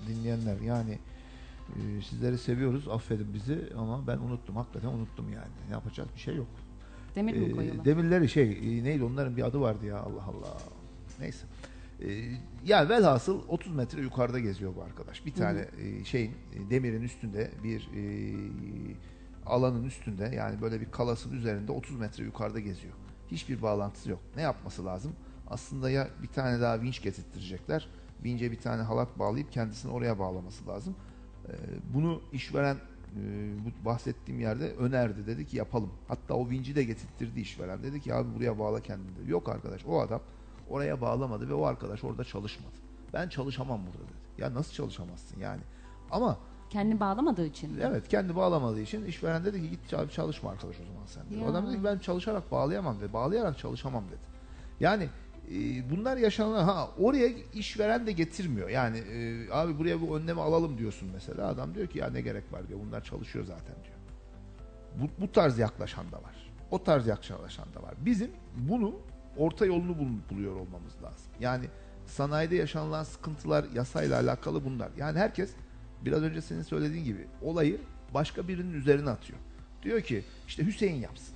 dinleyenler 0.08 0.60
yani 0.60 0.98
e, 1.68 2.02
sizleri 2.10 2.38
seviyoruz 2.38 2.88
affedin 2.88 3.34
bizi 3.34 3.58
ama 3.78 4.06
ben 4.06 4.18
unuttum 4.18 4.56
hakikaten 4.56 4.88
unuttum 4.88 5.32
yani 5.32 5.72
yapacak 5.72 6.14
bir 6.14 6.20
şey 6.20 6.36
yok. 6.36 6.46
Demir 7.14 7.36
mi 7.36 7.44
Ee, 7.44 7.52
koyuyorlar? 7.52 7.84
demirleri 7.84 8.28
şey 8.28 8.52
e, 8.78 8.84
neydi 8.84 9.04
onların 9.04 9.36
bir 9.36 9.42
adı 9.42 9.60
vardı 9.60 9.86
ya 9.86 9.98
Allah 9.98 10.24
Allah. 10.24 10.58
Neyse. 11.20 11.46
Ee, 12.00 12.30
ya 12.64 12.88
velhasıl 12.88 13.48
30 13.48 13.74
metre 13.74 14.00
yukarıda 14.00 14.38
geziyor 14.38 14.76
bu 14.76 14.82
arkadaş. 14.82 15.26
Bir 15.26 15.34
tane 15.34 15.68
e, 15.78 16.04
şeyin 16.04 16.30
e, 16.30 16.70
demirin 16.70 17.02
üstünde 17.02 17.50
bir 17.64 17.90
e, 17.96 18.04
alanın 19.46 19.84
üstünde 19.84 20.32
yani 20.36 20.60
böyle 20.60 20.80
bir 20.80 20.90
kalasın 20.90 21.32
üzerinde 21.32 21.72
30 21.72 21.96
metre 21.96 22.24
yukarıda 22.24 22.60
geziyor. 22.60 22.94
Hiçbir 23.30 23.62
bağlantısı 23.62 24.10
yok. 24.10 24.20
Ne 24.36 24.42
yapması 24.42 24.84
lazım? 24.84 25.12
Aslında 25.48 25.90
ya 25.90 26.08
bir 26.22 26.28
tane 26.28 26.60
daha 26.60 26.80
vinç 26.80 27.02
getirttirecekler. 27.02 27.88
Vince 28.24 28.52
bir 28.52 28.60
tane 28.60 28.82
halat 28.82 29.18
bağlayıp 29.18 29.52
kendisini 29.52 29.92
oraya 29.92 30.18
bağlaması 30.18 30.68
lazım. 30.68 30.96
Ee, 31.48 31.52
bunu 31.94 32.20
işveren 32.32 32.76
e, 32.76 33.20
bu 33.64 33.84
bahsettiğim 33.84 34.40
yerde 34.40 34.72
önerdi. 34.72 35.26
Dedi 35.26 35.46
ki 35.46 35.56
yapalım. 35.56 35.90
Hatta 36.08 36.34
o 36.34 36.50
vinci 36.50 36.76
de 36.76 36.84
getirttirdi 36.84 37.40
işveren. 37.40 37.82
Dedi 37.82 38.00
ki 38.00 38.14
abi 38.14 38.34
buraya 38.34 38.58
bağla 38.58 38.80
kendini. 38.80 39.16
dedi. 39.16 39.30
Yok 39.30 39.48
arkadaş 39.48 39.86
o 39.86 40.00
adam 40.00 40.20
oraya 40.70 41.00
bağlamadı 41.00 41.48
ve 41.48 41.54
o 41.54 41.64
arkadaş 41.64 42.04
orada 42.04 42.24
çalışmadı. 42.24 42.74
Ben 43.12 43.28
çalışamam 43.28 43.80
burada 43.86 43.98
dedi. 44.08 44.42
Ya 44.42 44.54
nasıl 44.54 44.72
çalışamazsın 44.72 45.40
yani? 45.40 45.60
Ama 46.10 46.38
Kendi 46.70 47.00
bağlamadığı 47.00 47.46
için. 47.46 47.72
mi? 47.72 47.80
evet 47.82 48.08
kendi 48.08 48.36
bağlamadığı 48.36 48.80
için 48.80 49.04
işveren 49.04 49.44
dedi 49.44 49.62
ki 49.62 49.70
git 49.70 49.94
abi 49.94 50.10
çalışma 50.12 50.50
arkadaş 50.50 50.76
o 50.80 50.84
zaman 50.84 51.06
sen 51.06 51.26
dedi. 51.26 51.38
Ya. 51.38 51.48
Adam 51.48 51.66
dedi 51.66 51.76
ki 51.76 51.84
ben 51.84 51.98
çalışarak 51.98 52.50
bağlayamam 52.52 53.00
dedi. 53.00 53.12
Bağlayarak 53.12 53.58
çalışamam 53.58 54.04
dedi. 54.08 54.20
Yani 54.80 55.08
e, 55.50 55.90
bunlar 55.90 56.16
yaşanan 56.16 56.64
ha 56.64 56.88
oraya 56.98 57.28
işveren 57.54 58.06
de 58.06 58.12
getirmiyor. 58.12 58.68
Yani 58.68 58.98
e, 58.98 59.50
abi 59.52 59.78
buraya 59.78 60.00
bu 60.00 60.16
önlemi 60.18 60.40
alalım 60.40 60.78
diyorsun 60.78 61.08
mesela. 61.12 61.48
Adam 61.48 61.74
diyor 61.74 61.86
ki 61.86 61.98
ya 61.98 62.10
ne 62.10 62.20
gerek 62.20 62.52
var 62.52 62.68
diyor. 62.68 62.80
Bunlar 62.86 63.04
çalışıyor 63.04 63.44
zaten 63.44 63.74
diyor. 63.84 63.96
Bu, 65.00 65.22
bu 65.22 65.32
tarz 65.32 65.58
yaklaşan 65.58 66.12
da 66.12 66.16
var. 66.16 66.52
O 66.70 66.84
tarz 66.84 67.06
yaklaşan 67.06 67.66
da 67.74 67.82
var. 67.82 67.94
Bizim 67.98 68.30
bunu 68.56 68.94
orta 69.36 69.66
yolunu 69.66 69.98
bul- 69.98 70.30
buluyor 70.34 70.52
olmamız 70.56 70.92
lazım. 71.02 71.26
Yani 71.40 71.64
sanayide 72.06 72.56
yaşanılan 72.56 73.02
sıkıntılar 73.02 73.64
yasayla 73.74 74.20
alakalı 74.20 74.64
bunlar. 74.64 74.88
Yani 74.96 75.18
herkes 75.18 75.50
biraz 76.04 76.22
önce 76.22 76.40
senin 76.42 76.62
söylediğin 76.62 77.04
gibi 77.04 77.26
olayı 77.42 77.80
başka 78.14 78.48
birinin 78.48 78.74
üzerine 78.74 79.10
atıyor. 79.10 79.38
Diyor 79.82 80.00
ki 80.00 80.24
işte 80.48 80.66
Hüseyin 80.66 81.00
yapsın. 81.00 81.34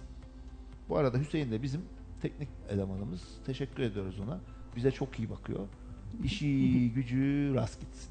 Bu 0.88 0.96
arada 0.96 1.18
Hüseyin 1.18 1.50
de 1.50 1.62
bizim 1.62 1.80
teknik 2.22 2.48
elemanımız. 2.70 3.22
Teşekkür 3.46 3.82
ediyoruz 3.82 4.20
ona. 4.20 4.40
Bize 4.76 4.90
çok 4.90 5.18
iyi 5.18 5.30
bakıyor. 5.30 5.68
İşi 6.24 6.90
gücü 6.94 7.52
rast 7.54 7.80
gitsin. 7.80 8.10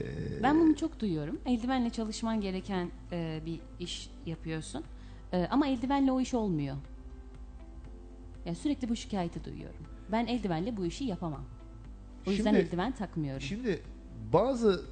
Ee, 0.00 0.42
Ben 0.42 0.60
bunu 0.60 0.76
çok 0.76 1.00
duyuyorum. 1.00 1.38
Eldivenle 1.46 1.90
çalışman 1.90 2.40
gereken 2.40 2.90
e, 3.12 3.40
bir 3.46 3.60
iş 3.80 4.10
yapıyorsun. 4.26 4.84
E, 5.32 5.46
ama 5.50 5.66
eldivenle 5.66 6.12
o 6.12 6.20
iş 6.20 6.34
olmuyor. 6.34 6.76
Yani 8.44 8.56
sürekli 8.56 8.88
bu 8.88 8.96
şikayeti 8.96 9.44
duyuyorum. 9.44 9.86
Ben 10.12 10.26
eldivenle 10.26 10.76
bu 10.76 10.86
işi 10.86 11.04
yapamam. 11.04 11.44
O 12.26 12.30
yüzden 12.30 12.50
Şimdi- 12.50 12.58
eldiven 12.66 12.92
takmıyorum. 12.92 13.40
Şimdi 13.40 13.82
bazı 14.32 14.82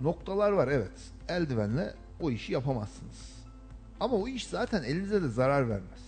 noktalar 0.00 0.52
var 0.52 0.68
evet. 0.68 1.12
Eldivenle 1.28 1.94
o 2.20 2.30
işi 2.30 2.52
yapamazsınız. 2.52 3.36
Ama 4.00 4.16
o 4.16 4.28
iş 4.28 4.46
zaten 4.46 4.82
elinize 4.82 5.22
de 5.22 5.28
zarar 5.28 5.68
vermez. 5.68 6.06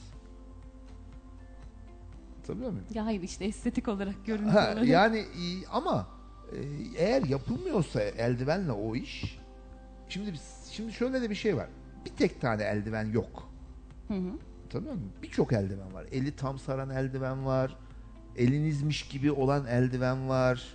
Anlatabiliyor 2.36 2.70
muyum? 2.70 2.86
Ya 2.94 3.04
hayır 3.04 3.22
işte 3.22 3.44
estetik 3.44 3.88
olarak 3.88 4.26
görüntü 4.26 4.50
Ha, 4.50 4.74
yani 4.84 5.18
e, 5.18 5.66
ama 5.72 6.06
e, 6.52 6.56
eğer 6.96 7.22
yapılmıyorsa 7.22 8.00
eldivenle 8.02 8.72
o 8.72 8.96
iş 8.96 9.38
şimdi 10.08 10.32
biz- 10.32 10.68
şimdi 10.70 10.92
şöyle 10.92 11.22
de 11.22 11.30
bir 11.30 11.34
şey 11.34 11.56
var. 11.56 11.68
Bir 12.04 12.10
tek 12.10 12.40
tane 12.40 12.62
eldiven 12.62 13.12
yok. 13.12 13.48
Hı 14.08 14.14
hı. 14.14 14.32
Tamam 14.70 14.94
mı? 14.94 15.00
Birçok 15.22 15.52
eldiven 15.52 15.94
var. 15.94 16.06
Eli 16.12 16.36
tam 16.36 16.58
saran 16.58 16.90
eldiven 16.90 17.46
var. 17.46 17.76
Elinizmiş 18.36 19.02
gibi 19.08 19.32
olan 19.32 19.66
eldiven 19.66 20.28
var. 20.28 20.74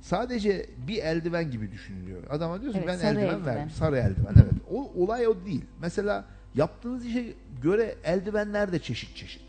Sadece 0.00 0.66
bir 0.86 1.02
eldiven 1.02 1.50
gibi 1.50 1.72
düşünülüyor. 1.72 2.22
Adama 2.30 2.60
diyorsun 2.62 2.80
Evet, 2.84 2.98
ben 3.02 3.06
eldiven, 3.06 3.24
eldiven. 3.28 3.46
verdim. 3.46 3.70
Sarı 3.70 3.96
eldiven 3.98 4.32
evet. 4.34 4.52
O 4.70 4.92
olay 5.02 5.26
o 5.28 5.44
değil. 5.46 5.64
Mesela 5.80 6.24
yaptığınız 6.54 7.06
işe 7.06 7.34
göre 7.62 7.94
eldivenler 8.04 8.72
de 8.72 8.78
çeşit 8.78 9.16
çeşit. 9.16 9.42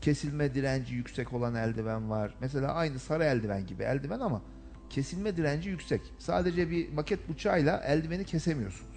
Kesilme 0.00 0.54
direnci 0.54 0.94
yüksek 0.94 1.32
olan 1.32 1.54
eldiven 1.54 2.10
var. 2.10 2.34
Mesela 2.40 2.72
aynı 2.74 2.98
sarı 2.98 3.24
eldiven 3.24 3.66
gibi 3.66 3.82
eldiven 3.82 4.20
ama 4.20 4.42
kesilme 4.90 5.36
direnci 5.36 5.68
yüksek. 5.70 6.00
Sadece 6.18 6.70
bir 6.70 6.92
maket 6.92 7.28
bıçağıyla 7.28 7.78
eldiveni 7.78 8.24
kesemiyorsunuz. 8.24 8.91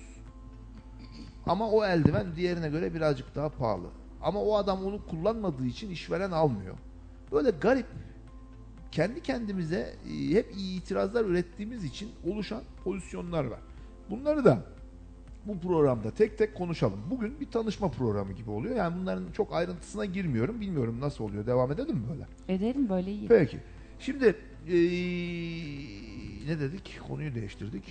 Ama 1.48 1.70
o 1.70 1.86
eldiven 1.86 2.36
diğerine 2.36 2.70
göre 2.70 2.94
birazcık 2.94 3.36
daha 3.36 3.50
pahalı. 3.50 3.88
Ama 4.22 4.42
o 4.42 4.56
adam 4.56 4.86
onu 4.86 5.06
kullanmadığı 5.06 5.66
için 5.66 5.90
işveren 5.90 6.32
almıyor. 6.32 6.76
Böyle 7.32 7.50
garip 7.50 7.86
kendi 8.92 9.22
kendimize 9.24 9.94
e, 10.10 10.30
hep 10.36 10.56
iyi 10.58 10.80
itirazlar 10.80 11.26
ürettiğimiz 11.26 11.84
için 11.84 12.10
oluşan 12.32 12.62
pozisyonlar 12.84 13.46
var. 13.46 13.60
Bunları 14.10 14.46
da 14.46 14.60
bu 15.46 15.60
programda 15.60 16.12
tek 16.12 16.38
tek 16.38 16.56
konuşalım. 16.56 17.00
Bugün 17.12 17.40
bir 17.40 17.52
tanışma 17.52 17.92
programı 17.92 18.34
gibi 18.34 18.50
oluyor. 18.50 18.76
Yani 18.76 18.96
bunların 19.02 19.24
çok 19.34 19.54
ayrıntısına 19.54 20.06
girmiyorum. 20.06 20.62
Bilmiyorum 20.62 20.98
nasıl 21.02 21.24
oluyor. 21.24 21.46
Devam 21.46 21.72
edelim 21.72 21.96
mi 21.98 22.04
böyle? 22.12 22.28
Ederim 22.60 22.90
böyle 22.90 23.12
iyi. 23.12 23.28
Peki. 23.28 23.60
Şimdi 24.00 24.36
eee, 24.68 25.86
ne 26.48 26.60
dedik? 26.60 27.00
Konuyu 27.08 27.36
değiştirdik. 27.36 27.84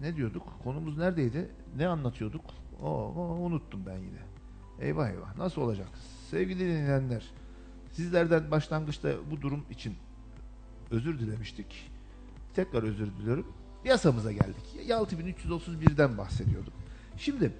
Ne 0.00 0.16
diyorduk? 0.16 0.42
Konumuz 0.64 0.98
neredeydi? 0.98 1.48
Ne 1.76 1.86
anlatıyorduk? 1.88 2.44
Oo, 2.84 3.36
unuttum 3.46 3.86
ben 3.86 3.98
yine. 3.98 4.22
Eyvah 4.80 5.08
eyvah. 5.10 5.36
Nasıl 5.36 5.62
olacak? 5.62 5.88
Sevgili 6.30 6.60
dinleyenler, 6.60 7.24
sizlerden 7.92 8.50
başlangıçta 8.50 9.12
bu 9.30 9.40
durum 9.42 9.64
için 9.70 9.94
özür 10.90 11.18
dilemiştik. 11.18 11.90
Tekrar 12.54 12.82
özür 12.82 13.06
diliyorum. 13.06 13.46
Yasamıza 13.84 14.32
geldik. 14.32 14.64
6331'den 14.88 16.18
bahsediyorduk. 16.18 16.72
Şimdi 17.16 17.52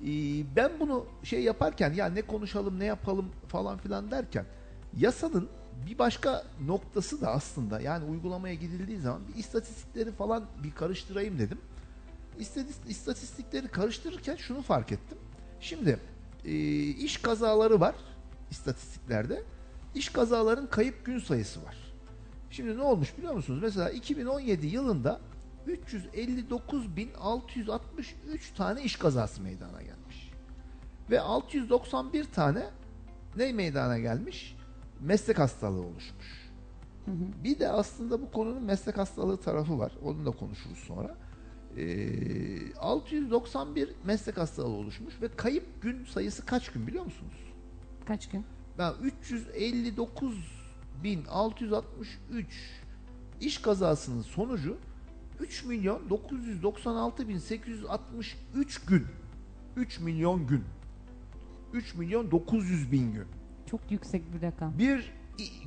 eee, 0.00 0.44
ben 0.56 0.72
bunu 0.80 1.06
şey 1.22 1.42
yaparken 1.42 1.92
ya 1.92 2.06
ne 2.06 2.22
konuşalım 2.22 2.78
ne 2.78 2.84
yapalım 2.84 3.26
falan 3.48 3.78
filan 3.78 4.10
derken 4.10 4.44
yasanın 4.96 5.48
bir 5.86 5.98
başka 5.98 6.44
noktası 6.66 7.20
da 7.20 7.30
aslında 7.30 7.80
yani 7.80 8.04
uygulamaya 8.04 8.54
gidildiği 8.54 8.98
zaman 8.98 9.20
bir 9.28 9.34
istatistikleri 9.34 10.12
falan 10.12 10.44
bir 10.64 10.70
karıştırayım 10.70 11.38
dedim. 11.38 11.58
İstatis- 12.40 12.88
İstatistikleri 12.88 13.68
karıştırırken 13.68 14.36
şunu 14.36 14.62
fark 14.62 14.92
ettim. 14.92 15.18
Şimdi 15.60 15.98
e, 16.44 16.50
iş 16.86 17.16
kazaları 17.16 17.80
var 17.80 17.94
istatistiklerde. 18.50 19.42
İş 19.94 20.08
kazaların 20.08 20.66
kayıp 20.66 21.06
gün 21.06 21.18
sayısı 21.18 21.64
var. 21.64 21.76
Şimdi 22.50 22.76
ne 22.78 22.82
olmuş 22.82 23.18
biliyor 23.18 23.34
musunuz? 23.34 23.58
Mesela 23.62 23.90
2017 23.90 24.66
yılında 24.66 25.20
359.663 25.66 28.54
tane 28.56 28.82
iş 28.82 28.96
kazası 28.96 29.42
meydana 29.42 29.82
gelmiş. 29.82 30.30
Ve 31.10 31.20
691 31.20 32.24
tane 32.24 32.64
ne 33.36 33.52
meydana 33.52 33.98
gelmiş? 33.98 34.56
Meslek 35.00 35.38
hastalığı 35.38 35.82
oluşmuş. 35.82 36.50
Bir 37.44 37.58
de 37.58 37.68
aslında 37.68 38.22
bu 38.22 38.30
konunun 38.32 38.62
meslek 38.62 38.98
hastalığı 38.98 39.40
tarafı 39.40 39.78
var. 39.78 39.92
Onu 40.04 40.26
da 40.26 40.30
konuşuruz 40.30 40.78
sonra. 40.78 41.16
Ee, 41.76 42.74
691 42.74 43.88
meslek 44.04 44.38
hastalığı 44.38 44.76
oluşmuş 44.76 45.14
ve 45.22 45.28
kayıp 45.36 45.82
gün 45.82 46.04
sayısı 46.04 46.46
kaç 46.46 46.72
gün 46.72 46.86
biliyor 46.86 47.04
musunuz? 47.04 47.34
Kaç 48.06 48.28
gün? 48.28 48.44
Ben 48.78 48.92
359.663 51.04 52.44
iş 53.40 53.58
kazasının 53.58 54.22
sonucu 54.22 54.76
3 55.40 55.64
milyon 55.64 56.08
996.863 56.08 58.86
gün. 58.86 59.06
3 59.76 60.00
milyon 60.00 60.46
gün. 60.46 60.64
3 61.72 61.94
milyon 61.94 62.30
900 62.30 62.92
bin 62.92 63.12
gün. 63.12 63.26
Çok 63.70 63.80
yüksek 63.90 64.34
bir 64.34 64.42
rakam. 64.42 64.78
Bir 64.78 65.12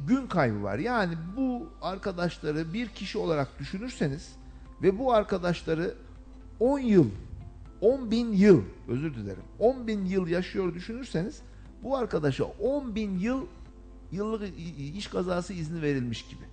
gün 0.07 0.27
kaybı 0.27 0.63
var. 0.63 0.79
Yani 0.79 1.13
bu 1.37 1.69
arkadaşları 1.81 2.73
bir 2.73 2.87
kişi 2.87 3.17
olarak 3.17 3.59
düşünürseniz 3.59 4.35
ve 4.81 4.99
bu 4.99 5.13
arkadaşları 5.13 5.95
10 6.59 6.79
yıl, 6.79 7.09
10 7.81 8.11
bin 8.11 8.31
yıl, 8.31 8.61
özür 8.87 9.15
dilerim, 9.15 9.43
10 9.59 9.87
bin 9.87 10.05
yıl 10.05 10.27
yaşıyor 10.27 10.73
düşünürseniz 10.73 11.41
bu 11.83 11.97
arkadaşa 11.97 12.43
10 12.43 12.95
bin 12.95 13.19
yıl 13.19 13.45
yıllık 14.11 14.59
iş 14.95 15.07
kazası 15.07 15.53
izni 15.53 15.81
verilmiş 15.81 16.25
gibi. 16.27 16.43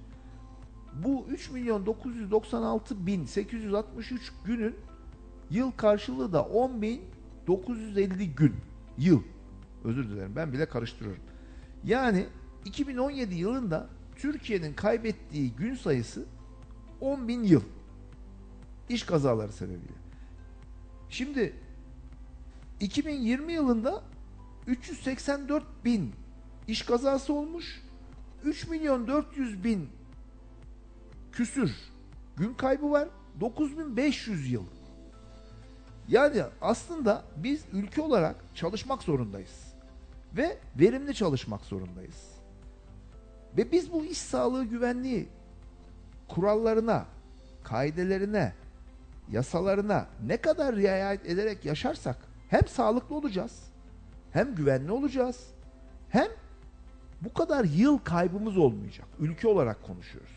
Bu 1.04 1.26
3 1.28 1.50
milyon 1.50 1.86
996 1.86 3.06
bin 3.06 3.24
863 3.24 4.32
günün 4.44 4.76
yıl 5.50 5.70
karşılığı 5.70 6.32
da 6.32 6.42
10 6.42 6.82
bin 6.82 7.02
950 7.46 8.34
gün 8.34 8.54
yıl. 8.98 9.22
Özür 9.84 10.08
dilerim 10.08 10.36
ben 10.36 10.52
bile 10.52 10.66
karıştırıyorum. 10.66 11.22
Yani 11.84 12.26
2017 12.64 13.34
yılında 13.34 13.88
Türkiye'nin 14.16 14.74
kaybettiği 14.74 15.52
gün 15.52 15.74
sayısı 15.74 16.24
10 17.00 17.28
bin 17.28 17.42
yıl. 17.42 17.62
İş 18.90 19.02
kazaları 19.02 19.52
sebebiyle. 19.52 19.92
Şimdi 21.08 21.54
2020 22.80 23.52
yılında 23.52 24.02
384 24.66 25.64
bin 25.84 26.12
iş 26.68 26.82
kazası 26.82 27.32
olmuş. 27.32 27.82
3 28.44 28.68
milyon 28.68 29.06
400 29.06 29.64
bin 29.64 29.88
küsür 31.32 31.76
gün 32.36 32.54
kaybı 32.54 32.90
var. 32.90 33.08
9500 33.40 34.52
yıl. 34.52 34.64
Yani 36.08 36.42
aslında 36.60 37.24
biz 37.36 37.64
ülke 37.72 38.02
olarak 38.02 38.36
çalışmak 38.54 39.02
zorundayız. 39.02 39.74
Ve 40.36 40.58
verimli 40.78 41.14
çalışmak 41.14 41.64
zorundayız. 41.64 42.30
Ve 43.56 43.72
biz 43.72 43.92
bu 43.92 44.04
iş 44.04 44.18
sağlığı 44.18 44.64
güvenliği 44.64 45.28
kurallarına, 46.28 47.06
kaidelerine, 47.64 48.52
yasalarına 49.32 50.06
ne 50.26 50.36
kadar 50.36 50.76
riayet 50.76 51.26
ederek 51.26 51.64
yaşarsak 51.64 52.16
hem 52.48 52.66
sağlıklı 52.66 53.16
olacağız, 53.16 53.62
hem 54.32 54.54
güvenli 54.54 54.92
olacağız, 54.92 55.46
hem 56.08 56.28
bu 57.22 57.32
kadar 57.32 57.64
yıl 57.64 57.98
kaybımız 57.98 58.58
olmayacak. 58.58 59.06
Ülke 59.18 59.48
olarak 59.48 59.82
konuşuyoruz. 59.82 60.30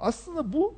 Aslında 0.00 0.52
bu 0.52 0.74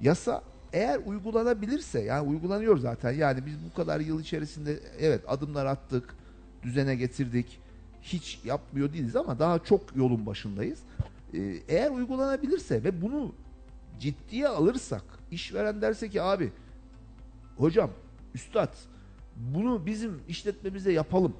yasa 0.00 0.42
eğer 0.72 1.00
uygulanabilirse 1.06 2.00
yani 2.00 2.28
uygulanıyor 2.28 2.78
zaten 2.78 3.12
yani 3.12 3.46
biz 3.46 3.54
bu 3.70 3.76
kadar 3.76 4.00
yıl 4.00 4.20
içerisinde 4.20 4.80
evet 4.98 5.20
adımlar 5.28 5.66
attık 5.66 6.14
düzene 6.62 6.94
getirdik 6.96 7.60
hiç 8.02 8.40
yapmıyor 8.44 8.92
değiliz 8.92 9.16
ama 9.16 9.38
daha 9.38 9.58
çok 9.58 9.96
yolun 9.96 10.26
başındayız 10.26 10.78
Ee, 11.34 11.38
eğer 11.68 11.90
uygulanabilirse 11.90 12.84
ve 12.84 13.02
bunu 13.02 13.32
ciddiye 14.00 14.48
alırsak 14.48 15.02
işveren 15.30 15.82
derse 15.82 16.08
ki 16.08 16.22
abi 16.22 16.52
hocam 17.56 17.90
üstad 18.34 18.74
bunu 19.36 19.86
bizim 19.86 20.20
işletmemize 20.28 20.92
yapalım 20.92 21.36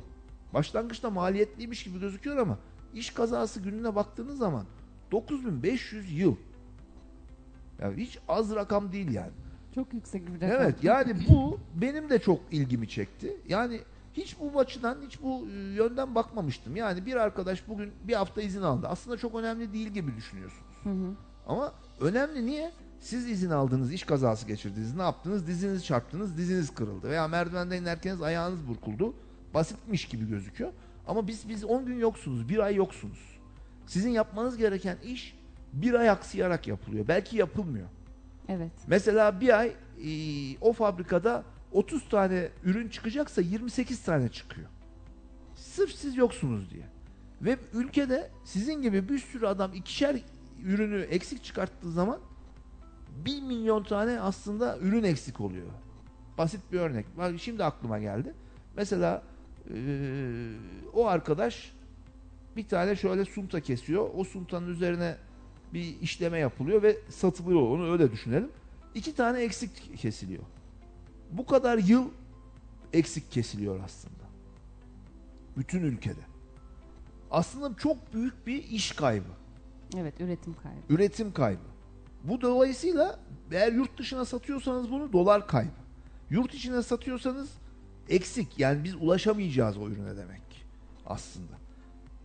başlangıçta 0.55 1.11
maliyetliymiş 1.11 1.85
gibi 1.85 2.01
gözüküyor 2.01 2.37
ama 2.37 2.59
iş 2.94 3.11
kazası 3.11 3.61
gününe 3.61 3.94
baktığınız 3.94 4.38
zaman 4.38 4.64
9500 5.12 6.18
yıl 6.18 6.37
yani 7.79 7.96
hiç 7.96 8.18
az 8.29 8.55
rakam 8.55 8.92
değil 8.92 9.12
yani. 9.12 9.33
Çok 9.75 9.94
yüksek 9.94 10.27
bir 10.27 10.35
rakam. 10.35 10.51
Evet 10.51 10.85
yani 10.85 11.16
bu 11.29 11.61
benim 11.75 12.11
de 12.11 12.18
çok 12.18 12.40
ilgimi 12.51 12.88
çekti. 12.88 13.37
Yani 13.49 13.81
hiç 14.14 14.37
bu 14.40 14.61
açıdan 14.61 14.99
hiç 15.07 15.22
bu 15.22 15.49
e, 15.49 15.53
yönden 15.53 16.14
bakmamıştım. 16.14 16.77
Yani 16.77 17.07
bir 17.07 17.16
arkadaş 17.16 17.68
bugün 17.68 17.92
bir 18.05 18.14
hafta 18.14 18.42
izin 18.42 18.62
aldı. 18.62 18.88
Aslında 18.88 19.16
çok 19.16 19.35
önemli 19.35 19.72
değil 19.72 19.88
gibi 19.88 20.16
düşünüyorsunuz. 20.16 20.77
Hı 20.83 20.90
hı. 20.90 21.14
Ama 21.46 21.72
önemli 22.01 22.46
niye? 22.46 22.72
Siz 23.07 23.31
izin 23.31 23.51
aldınız, 23.51 23.92
iş 23.92 24.03
kazası 24.03 24.47
geçirdiniz. 24.47 24.95
Ne 24.95 25.03
yaptınız? 25.03 25.47
Diziniz 25.47 25.85
çarptınız, 25.85 26.37
diziniz 26.37 26.75
kırıldı. 26.75 27.11
Veya 27.11 27.29
merdivenden 27.29 27.83
inerken 27.83 28.19
ayağınız 28.19 28.69
burkuldu. 28.69 29.14
Basitmiş 29.55 30.05
gibi 30.05 30.29
gözüküyor. 30.29 30.73
Ama 31.07 31.27
biz 31.27 31.49
biz 31.49 31.64
10 31.64 31.87
gün 31.87 31.99
yoksunuz, 31.99 32.49
bir 32.49 32.59
ay 32.59 32.75
yoksunuz. 32.75 33.19
Sizin 33.87 34.11
yapmanız 34.11 34.57
gereken 34.57 34.97
iş 35.05 35.38
bir 35.73 35.95
ay 35.95 36.11
aksayarak 36.11 36.69
yapılıyor. 36.69 37.09
Belki 37.09 37.37
yapılmıyor. 37.37 37.87
Evet. 38.49 38.73
Mesela 38.87 39.40
bir 39.40 39.59
ay 39.59 39.69
e, 39.69 40.11
o 40.61 40.73
fabrikada 40.73 41.45
30 41.73 42.09
tane 42.09 42.49
ürün 42.64 42.88
çıkacaksa 42.88 43.40
28 43.40 44.03
tane 44.03 44.29
çıkıyor. 44.29 44.69
Sırf 45.57 45.92
siz 45.92 46.16
yoksunuz 46.16 46.71
diye. 46.71 46.85
Ve 47.42 47.57
ülkede 47.73 48.31
sizin 48.45 48.83
gibi 48.83 49.09
bir 49.09 49.19
sürü 49.19 49.47
adam 49.47 49.75
ikişer 49.75 50.16
ürünü 50.64 51.01
eksik 51.01 51.45
çıkarttığı 51.45 51.92
zaman 51.92 52.19
1 53.24 53.42
milyon 53.42 53.83
tane 53.83 54.20
aslında 54.20 54.79
ürün 54.79 55.02
eksik 55.02 55.40
oluyor. 55.40 55.66
Basit 56.38 56.61
bir 56.72 56.81
örnek. 56.81 57.07
Şimdi 57.40 57.64
aklıma 57.64 57.98
geldi. 57.98 58.35
Mesela 58.76 59.22
e, 59.74 59.76
o 60.94 61.07
arkadaş 61.07 61.72
bir 62.57 62.68
tane 62.68 62.96
şöyle 62.96 63.24
sunta 63.24 63.61
kesiyor. 63.61 64.11
O 64.14 64.24
suntanın 64.24 64.68
üzerine 64.68 65.16
bir 65.74 66.00
işleme 66.00 66.38
yapılıyor 66.38 66.83
ve 66.83 66.96
satılıyor. 67.09 67.62
Onu 67.62 67.92
öyle 67.92 68.12
düşünelim. 68.12 68.50
İki 68.94 69.14
tane 69.14 69.40
eksik 69.40 69.98
kesiliyor. 69.98 70.42
Bu 71.33 71.46
kadar 71.46 71.79
yıl 71.79 72.09
eksik 72.92 73.33
kesiliyor 73.33 73.81
aslında. 73.85 74.26
Bütün 75.57 75.83
ülkede. 75.83 76.20
Aslında 77.31 77.76
çok 77.76 78.14
büyük 78.14 78.46
bir 78.46 78.64
iş 78.64 78.92
kaybı. 78.92 79.29
Evet 79.96 80.20
üretim 80.20 80.55
kaybı. 80.62 80.94
Üretim 80.94 81.33
kaybı. 81.33 81.76
Bu 82.29 82.41
dolayısıyla 82.41 83.19
eğer 83.53 83.73
yurt 83.73 83.99
dışına 83.99 84.25
satıyorsanız 84.25 84.91
bunu 84.91 85.12
dolar 85.12 85.47
kaybı. 85.47 85.71
Yurt 86.31 86.55
içine 86.55 86.83
satıyorsanız 86.83 87.49
eksik. 88.09 88.59
Yani 88.59 88.85
biz 88.85 88.95
ulaşamayacağız 88.95 89.79
o 89.79 89.89
ürüne 89.89 90.17
demek 90.17 90.67
aslında. 91.07 91.53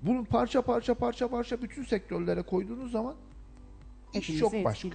Bunu 0.01 0.25
parça 0.25 0.61
parça 0.61 0.93
parça 0.93 1.27
parça 1.27 1.61
bütün 1.61 1.83
sektörlere 1.83 2.41
koyduğunuz 2.41 2.91
zaman 2.91 3.15
iş 4.13 4.39
çok 4.39 4.53
başka. 4.63 4.89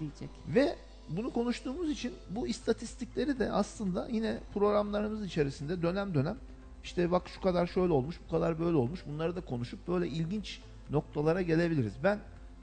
Ve 0.48 0.76
bunu 1.08 1.32
konuştuğumuz 1.32 1.90
için 1.90 2.12
bu 2.30 2.48
istatistikleri 2.48 3.38
de 3.38 3.52
aslında 3.52 4.08
yine 4.10 4.38
programlarımız 4.54 5.24
içerisinde 5.24 5.82
dönem 5.82 6.14
dönem 6.14 6.36
işte 6.84 7.10
bak 7.10 7.28
şu 7.28 7.40
kadar 7.40 7.66
şöyle 7.66 7.92
olmuş, 7.92 8.16
bu 8.26 8.30
kadar 8.30 8.58
böyle 8.58 8.76
olmuş. 8.76 9.00
Bunları 9.06 9.36
da 9.36 9.40
konuşup 9.40 9.88
böyle 9.88 10.08
ilginç 10.08 10.60
noktalara 10.90 11.42
gelebiliriz. 11.42 11.92
Ben 12.04 12.18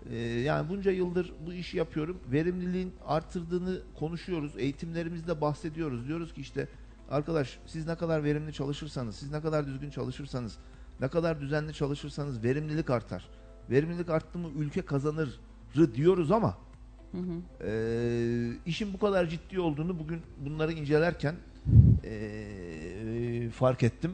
e, 0.09 0.17
yani 0.17 0.69
bunca 0.69 0.91
yıldır 0.91 1.33
bu 1.45 1.53
işi 1.53 1.77
yapıyorum. 1.77 2.19
Verimliliğin 2.31 2.93
artırdığını 3.05 3.79
konuşuyoruz. 3.99 4.53
Eğitimlerimizde 4.57 5.41
bahsediyoruz. 5.41 6.07
Diyoruz 6.07 6.33
ki 6.33 6.41
işte 6.41 6.67
arkadaş 7.09 7.59
siz 7.65 7.87
ne 7.87 7.95
kadar 7.95 8.23
verimli 8.23 8.53
çalışırsanız, 8.53 9.15
siz 9.15 9.31
ne 9.31 9.41
kadar 9.41 9.67
düzgün 9.67 9.89
çalışırsanız, 9.89 10.57
ne 10.99 11.07
kadar 11.07 11.41
düzenli 11.41 11.73
çalışırsanız 11.73 12.43
verimlilik 12.43 12.89
artar. 12.89 13.29
Verimlilik 13.69 14.09
arttı 14.09 14.37
mı 14.37 14.49
ülke 14.57 14.81
kazanır 14.81 15.39
diyoruz 15.95 16.31
ama 16.31 16.57
Hı 17.11 17.17
hı. 17.17 17.65
ee, 17.67 18.51
işin 18.65 18.93
bu 18.93 18.99
kadar 18.99 19.27
ciddi 19.27 19.59
olduğunu 19.59 19.99
bugün 19.99 20.21
bunları 20.45 20.73
incelerken 20.73 21.35
ee, 22.03 23.49
fark 23.53 23.83
ettim. 23.83 24.11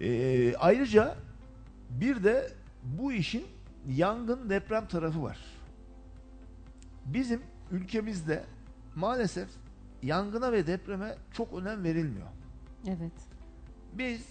Ee, 0.00 0.54
ayrıca 0.56 1.16
bir 1.90 2.24
de 2.24 2.50
bu 2.84 3.12
işin 3.12 3.44
yangın 3.88 4.50
deprem 4.50 4.88
tarafı 4.88 5.22
var. 5.22 5.38
Bizim 7.04 7.42
ülkemizde 7.70 8.44
maalesef 8.94 9.48
yangına 10.02 10.52
ve 10.52 10.66
depreme 10.66 11.16
çok 11.32 11.52
önem 11.54 11.84
verilmiyor. 11.84 12.26
Evet. 12.86 13.12
Biz 13.92 14.26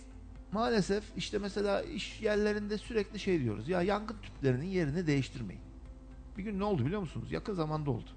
maalesef 0.52 1.04
işte 1.18 1.38
mesela 1.38 1.82
iş 1.82 2.22
yerlerinde 2.22 2.78
sürekli 2.78 3.20
şey 3.20 3.44
diyoruz. 3.44 3.70
Ya 3.70 3.82
yangın 3.82 4.15
tüplerinin 4.24 4.65
yerini 4.65 5.08
değiştirmeyin. 5.08 5.62
Bir 6.38 6.44
gün 6.44 6.60
ne 6.60 6.63
oldu 6.63 6.86
biliyor 6.86 7.02
musunuz? 7.02 7.32
Yakın 7.32 7.54
zamanda 7.54 7.91
oldu. 7.91 8.10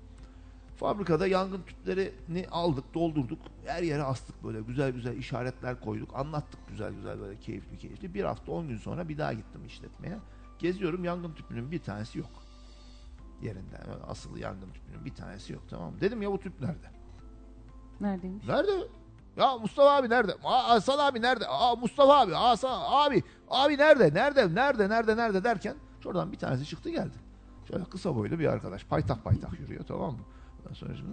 Fabrikada 0.77 1.27
yangın 1.27 1.63
tüplerini 1.63 2.47
aldık, 2.51 2.95
doldurduk. 2.95 3.39
Her 3.67 3.83
yere 3.83 4.03
astık 4.03 4.45
böyle 4.45 4.61
güzel 4.61 4.91
güzel 4.93 5.17
işaretler 5.17 5.81
koyduk. 5.81 6.11
Anlattık 6.15 6.61
güzel 6.69 6.95
güzel 6.95 7.21
böyle 7.21 7.41
keyifli 7.41 7.79
keyifli. 7.79 8.15
Bir 8.15 8.25
hafta 8.25 8.53
on 8.53 8.69
gün 8.69 8.77
sonra 8.77 9.09
bir 9.09 9.19
daha 9.19 9.33
gittim 9.33 9.67
işletmeye. 9.67 10.19
Geziyorum 10.59 11.05
yangın 11.05 11.33
tüpünün 11.33 11.71
bir 11.71 11.79
tanesi 11.79 12.19
yok. 12.19 12.31
Yerinden 13.43 13.81
asılı 14.09 14.39
yangın 14.39 14.71
tüpünün 14.71 15.05
bir 15.05 15.15
tanesi 15.15 15.53
yok 15.53 15.63
tamam 15.71 15.93
mı? 15.93 16.01
Dedim 16.01 16.23
ya 16.23 16.33
bu 16.33 16.39
tüp 16.41 16.61
nerede? 16.61 16.91
Neredeymiş? 18.01 18.47
Nerede? 18.47 18.71
Ya 19.37 19.59
Mustafa 19.59 19.97
abi 19.97 20.11
nerede? 20.11 20.33
Aa, 20.45 20.69
Hasan 20.69 20.99
abi 20.99 21.23
nerede? 21.23 21.47
Aa 21.49 21.77
Mustafa 21.77 22.21
abi, 22.21 22.33
Hasan 22.33 22.81
abi, 22.87 23.23
abi 23.51 23.79
nerede? 23.79 24.15
Nerede? 24.15 24.55
Nerede? 24.55 24.89
Nerede? 24.89 25.17
Nerede 25.17 25.45
derken 25.45 25.75
şuradan 26.03 26.33
bir 26.33 26.39
tanesi 26.39 26.65
çıktı 26.65 26.91
geldi. 26.91 27.15
Şöyle 27.69 27.85
kısa 27.85 28.17
boylu 28.17 28.39
bir 28.39 28.47
arkadaş. 28.47 28.85
Paytak 28.85 29.25
paytak 29.25 29.61
yürüyor 29.61 29.85
tamam 29.89 30.13
mı? 30.13 30.21
Ondan 30.61 30.75
sonra 30.75 30.95
şimdi 30.97 31.11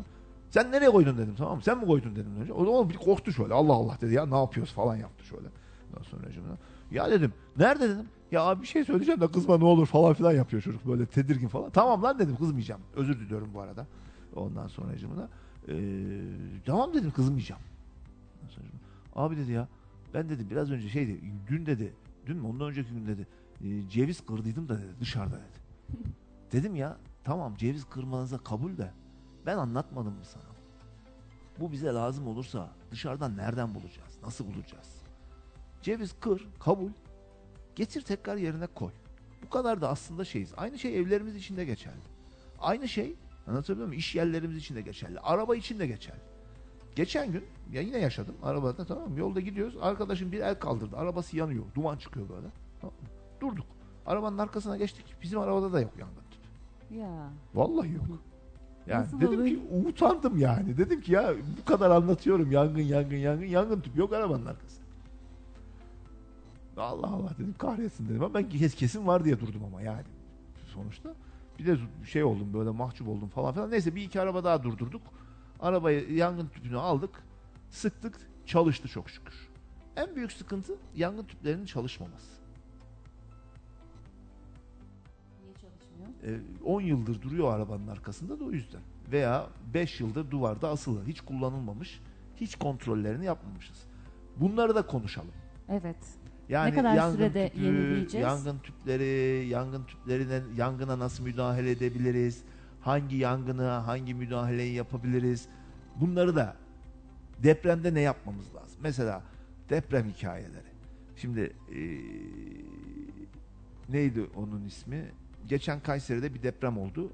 sen 0.49 0.71
nereye 0.71 0.89
koydun 0.91 1.17
dedim 1.17 1.35
tamam 1.37 1.55
mı? 1.55 1.63
Sen 1.63 1.77
mi 1.77 1.85
koydun 1.85 2.15
dedim 2.15 2.41
önce. 2.41 2.53
O 2.53 2.65
zaman 2.65 2.89
bir 2.89 2.95
korktu 2.97 3.31
şöyle. 3.31 3.53
Allah 3.53 3.73
Allah 3.73 3.97
dedi 4.01 4.13
ya 4.13 4.25
ne 4.25 4.37
yapıyoruz 4.37 4.73
falan 4.73 4.95
yaptı 4.95 5.25
şöyle. 5.25 5.47
Ondan 5.89 6.03
sonra 6.03 6.31
şimdi 6.31 6.47
ya 6.91 7.11
dedim 7.11 7.33
nerede 7.57 7.89
dedim. 7.89 8.05
Ya 8.31 8.41
abi 8.43 8.61
bir 8.61 8.67
şey 8.67 8.83
söyleyeceğim 8.83 9.21
de 9.21 9.27
kızma 9.31 9.57
ne 9.57 9.65
olur 9.65 9.85
falan 9.85 10.13
filan 10.13 10.31
yapıyor 10.31 10.61
çocuk 10.61 10.87
böyle 10.87 11.05
tedirgin 11.05 11.47
falan. 11.47 11.69
Tamam 11.69 12.03
lan 12.03 12.19
dedim 12.19 12.35
kızmayacağım. 12.35 12.81
Özür 12.95 13.19
diliyorum 13.19 13.49
bu 13.53 13.61
arada. 13.61 13.87
Ondan 14.35 14.67
sonra 14.67 14.97
cımına. 14.97 15.29
Ee, 15.67 15.73
tamam 16.65 16.93
dedim 16.93 17.11
kızmayacağım. 17.11 17.61
Sonra 18.49 18.65
Abi 19.15 19.37
dedi 19.37 19.51
ya 19.51 19.67
ben 20.13 20.29
dedi 20.29 20.49
biraz 20.49 20.71
önce 20.71 20.89
şeydi 20.89 21.21
dün 21.47 21.65
dedi 21.65 21.93
dün 22.25 22.37
mü 22.37 22.47
ondan 22.47 22.67
önceki 22.69 22.89
gün 22.89 23.07
dedi 23.07 23.27
e, 23.61 23.89
ceviz 23.89 24.25
kırdıydım 24.25 24.69
da 24.69 24.77
dedi 24.77 24.91
dışarıda 24.99 25.35
dedi. 25.35 25.99
Dedim 26.51 26.75
ya 26.75 26.97
tamam 27.23 27.55
ceviz 27.55 27.85
kırmanıza 27.85 28.37
kabul 28.37 28.77
de 28.77 28.91
ben 29.45 29.57
anlatmadım 29.57 30.13
mı 30.13 30.25
sana? 30.25 30.43
Bu 31.59 31.71
bize 31.71 31.87
lazım 31.87 32.27
olursa 32.27 32.69
dışarıdan 32.91 33.37
nereden 33.37 33.75
bulacağız? 33.75 34.17
Nasıl 34.23 34.45
bulacağız? 34.45 35.04
Ceviz 35.85 36.15
kır, 36.19 36.47
kabul. 36.59 36.89
Getir 37.75 38.01
tekrar 38.01 38.37
yerine 38.37 38.67
koy. 38.67 38.89
Bu 39.45 39.49
kadar 39.49 39.81
da 39.81 39.89
aslında 39.89 40.25
şeyiz. 40.25 40.53
Aynı 40.57 40.79
şey 40.79 40.99
evlerimiz 40.99 41.35
için 41.35 41.57
de 41.57 41.65
geçerli. 41.65 42.01
Aynı 42.59 42.87
şey 42.87 43.15
anlatabiliyor 43.47 43.87
muyum? 43.87 43.99
İş 43.99 44.15
yerlerimiz 44.15 44.57
için 44.57 44.75
de 44.75 44.81
geçerli. 44.81 45.19
Araba 45.19 45.55
için 45.55 45.79
de 45.79 45.87
geçerli. 45.87 46.19
Geçen 46.95 47.31
gün 47.31 47.43
ya 47.71 47.81
yine 47.81 47.97
yaşadım 47.97 48.35
arabada 48.43 48.85
tamam 48.85 49.11
mı? 49.11 49.19
Yolda 49.19 49.39
gidiyoruz. 49.39 49.77
Arkadaşım 49.81 50.31
bir 50.31 50.39
el 50.39 50.59
kaldırdı. 50.59 50.97
Arabası 50.97 51.37
yanıyor. 51.37 51.63
Duman 51.75 51.97
çıkıyor 51.97 52.29
böyle. 52.29 52.47
Tamam 52.81 52.95
mı? 53.01 53.07
Durduk. 53.41 53.67
Arabanın 54.05 54.37
arkasına 54.37 54.77
geçtik. 54.77 55.05
Bizim 55.23 55.39
arabada 55.39 55.73
da 55.73 55.81
yok 55.81 55.91
yangın 55.99 56.15
tüpü. 56.31 56.99
Ya. 56.99 57.29
Vallahi 57.55 57.93
yok. 57.93 58.05
Yani 58.87 59.03
Nasıl 59.03 59.21
dedim 59.21 59.39
olur? 59.39 59.47
ki 59.47 59.59
utandım 59.87 60.37
yani. 60.37 60.77
Dedim 60.77 61.01
ki 61.01 61.11
ya 61.11 61.33
bu 61.61 61.65
kadar 61.65 61.91
anlatıyorum 61.91 62.51
yangın 62.51 62.81
yangın 62.81 63.15
yangın 63.15 63.45
yangın 63.45 63.81
tüpü 63.81 63.99
yok 63.99 64.13
arabanın 64.13 64.45
arkasında. 64.45 64.84
Allah 66.77 67.07
Allah 67.07 67.29
dedim 67.39 67.55
kahretsin 67.57 68.09
dedim 68.09 68.23
ama 68.23 68.33
ben 68.33 68.49
kes- 68.49 68.75
kesin 68.75 69.07
var 69.07 69.25
diye 69.25 69.39
durdum 69.39 69.63
ama 69.63 69.81
yani 69.81 70.03
sonuçta. 70.73 71.13
Bir 71.59 71.65
de 71.65 71.77
şey 72.05 72.23
oldum 72.23 72.53
böyle 72.53 72.69
mahcup 72.69 73.07
oldum 73.07 73.29
falan 73.29 73.53
filan. 73.53 73.71
Neyse 73.71 73.95
bir 73.95 74.01
iki 74.03 74.21
araba 74.21 74.43
daha 74.43 74.63
durdurduk. 74.63 75.01
Arabayı 75.59 76.13
yangın 76.13 76.47
tüpünü 76.47 76.77
aldık. 76.77 77.23
Sıktık. 77.69 78.17
Çalıştı 78.45 78.87
çok 78.87 79.09
şükür. 79.09 79.49
En 79.95 80.15
büyük 80.15 80.31
sıkıntı 80.31 80.73
yangın 80.95 81.23
tüplerinin 81.23 81.65
çalışmaması. 81.65 82.25
Niye 85.43 85.53
çalışmıyor? 85.53 86.39
E, 86.39 86.63
10 86.65 86.81
yıldır 86.81 87.21
duruyor 87.21 87.53
arabanın 87.53 87.87
arkasında 87.87 88.39
da 88.39 88.43
o 88.43 88.51
yüzden. 88.51 88.81
Veya 89.11 89.47
5 89.73 89.99
yıldır 89.99 90.31
duvarda 90.31 90.69
asılı. 90.69 91.05
Hiç 91.07 91.21
kullanılmamış. 91.21 92.01
Hiç 92.35 92.55
kontrollerini 92.55 93.25
yapmamışız. 93.25 93.83
Bunları 94.37 94.75
da 94.75 94.87
konuşalım. 94.87 95.31
Evet. 95.69 95.97
Yani 96.49 96.71
Ne 96.71 96.75
kadar 96.75 96.95
yangın 96.95 97.15
sürede 97.17 97.49
tüpü, 97.49 97.63
yenileyeceğiz? 97.65 98.25
Yangın 98.27 98.59
tüpleri, 98.59 99.47
yangın 99.47 99.83
tüplerine, 99.83 100.41
yangına 100.57 100.99
nasıl 100.99 101.23
müdahale 101.23 101.71
edebiliriz? 101.71 102.43
Hangi 102.81 103.15
yangına 103.15 103.87
hangi 103.87 104.13
müdahaleyi 104.13 104.73
yapabiliriz? 104.73 105.47
Bunları 105.95 106.35
da 106.35 106.55
depremde 107.43 107.93
ne 107.93 108.01
yapmamız 108.01 108.55
lazım? 108.55 108.79
Mesela 108.83 109.23
deprem 109.69 110.05
hikayeleri. 110.09 110.75
Şimdi 111.15 111.53
eee, 111.71 111.99
neydi 113.89 114.25
onun 114.35 114.65
ismi? 114.65 115.05
Geçen 115.47 115.79
Kayseri'de 115.79 116.33
bir 116.33 116.43
deprem 116.43 116.77
oldu. 116.77 117.13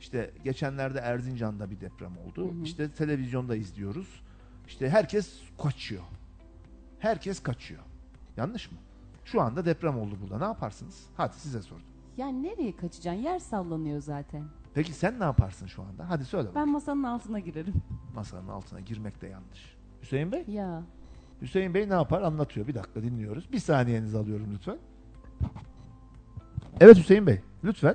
İşte 0.00 0.30
geçenlerde 0.44 0.98
Erzincan'da 0.98 1.70
bir 1.70 1.80
deprem 1.80 2.18
oldu. 2.18 2.48
Hı 2.48 2.60
hı. 2.60 2.62
İşte 2.64 2.90
televizyonda 2.90 3.56
izliyoruz. 3.56 4.22
İşte 4.68 4.90
herkes 4.90 5.40
kaçıyor. 5.62 6.02
Herkes 6.98 7.42
kaçıyor. 7.42 7.82
Yanlış 8.36 8.72
mı? 8.72 8.78
Şu 9.24 9.40
anda 9.42 9.64
deprem 9.64 9.98
oldu 9.98 10.14
burada. 10.22 10.38
Ne 10.38 10.44
yaparsınız? 10.44 11.06
Hadi 11.16 11.36
size 11.36 11.62
sordum. 11.62 11.84
Yani 12.16 12.42
nereye 12.42 12.76
kaçacaksın? 12.76 13.22
Yer 13.22 13.38
sallanıyor 13.38 14.00
zaten. 14.00 14.44
Peki 14.74 14.92
sen 14.92 15.20
ne 15.20 15.24
yaparsın 15.24 15.66
şu 15.66 15.82
anda? 15.82 16.10
Hadi 16.10 16.24
söyle. 16.24 16.48
Ben 16.54 16.68
masanın 16.68 17.02
altına 17.02 17.38
girerim. 17.38 17.74
Masanın 18.14 18.48
altına 18.48 18.80
girmek 18.80 19.20
de 19.22 19.26
yanlış. 19.26 19.76
Hüseyin 20.02 20.32
Bey? 20.32 20.44
Ya. 20.48 20.82
Hüseyin 21.42 21.74
Bey 21.74 21.88
ne 21.88 21.92
yapar? 21.94 22.22
Anlatıyor. 22.22 22.66
Bir 22.66 22.74
dakika 22.74 23.02
dinliyoruz. 23.02 23.52
Bir 23.52 23.58
saniyenizi 23.58 24.18
alıyorum 24.18 24.46
lütfen. 24.54 24.78
Evet 26.80 26.96
Hüseyin 26.98 27.26
Bey. 27.26 27.40
Lütfen. 27.64 27.94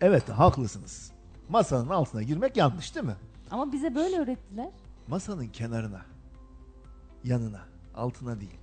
Evet 0.00 0.28
haklısınız. 0.28 1.12
Masanın 1.48 1.88
altına 1.88 2.22
girmek 2.22 2.56
yanlış 2.56 2.94
değil 2.94 3.06
mi? 3.06 3.16
Ama 3.50 3.72
bize 3.72 3.94
böyle 3.94 4.18
öğrettiler. 4.18 4.70
Masanın 5.08 5.46
kenarına, 5.46 6.00
yanına, 7.26 7.64
altına 7.94 8.40
değil. 8.40 8.58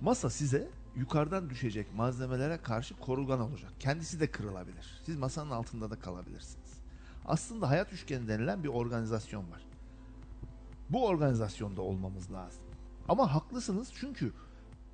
Masa 0.00 0.30
size 0.30 0.68
yukarıdan 0.96 1.50
düşecek 1.50 1.94
malzemelere 1.94 2.62
karşı 2.62 2.96
korugan 2.96 3.40
olacak. 3.40 3.72
Kendisi 3.80 4.20
de 4.20 4.30
kırılabilir. 4.30 5.02
Siz 5.06 5.16
masanın 5.16 5.50
altında 5.50 5.90
da 5.90 5.98
kalabilirsiniz. 5.98 6.78
Aslında 7.24 7.70
hayat 7.70 7.92
üçgeni 7.92 8.28
denilen 8.28 8.64
bir 8.64 8.68
organizasyon 8.68 9.50
var. 9.50 9.66
Bu 10.90 11.06
organizasyonda 11.06 11.82
olmamız 11.82 12.32
lazım. 12.32 12.62
Ama 13.08 13.34
haklısınız 13.34 13.92
çünkü 13.94 14.32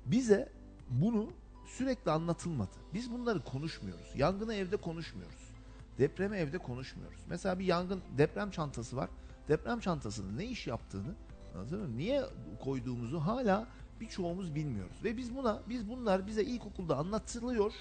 bize 0.05 0.51
bunu 0.89 1.29
sürekli 1.67 2.11
anlatılmadı. 2.11 2.71
Biz 2.93 3.11
bunları 3.11 3.43
konuşmuyoruz. 3.43 4.11
Yangını 4.15 4.53
evde 4.53 4.77
konuşmuyoruz. 4.77 5.51
Depremi 5.97 6.37
evde 6.37 6.57
konuşmuyoruz. 6.57 7.19
Mesela 7.29 7.59
bir 7.59 7.65
yangın 7.65 8.01
deprem 8.17 8.51
çantası 8.51 8.95
var. 8.95 9.09
Deprem 9.47 9.79
çantasının 9.79 10.37
ne 10.37 10.45
iş 10.45 10.67
yaptığını 10.67 11.15
anladın 11.55 11.79
mı? 11.79 11.97
Niye 11.97 12.23
koyduğumuzu 12.63 13.19
hala 13.19 13.67
birçoğumuz 14.01 14.55
bilmiyoruz. 14.55 14.95
Ve 15.03 15.17
biz 15.17 15.35
buna 15.35 15.61
biz 15.69 15.89
bunlar 15.89 16.27
bize 16.27 16.43
ilkokulda 16.43 16.97
anlatılıyor. 16.97 17.73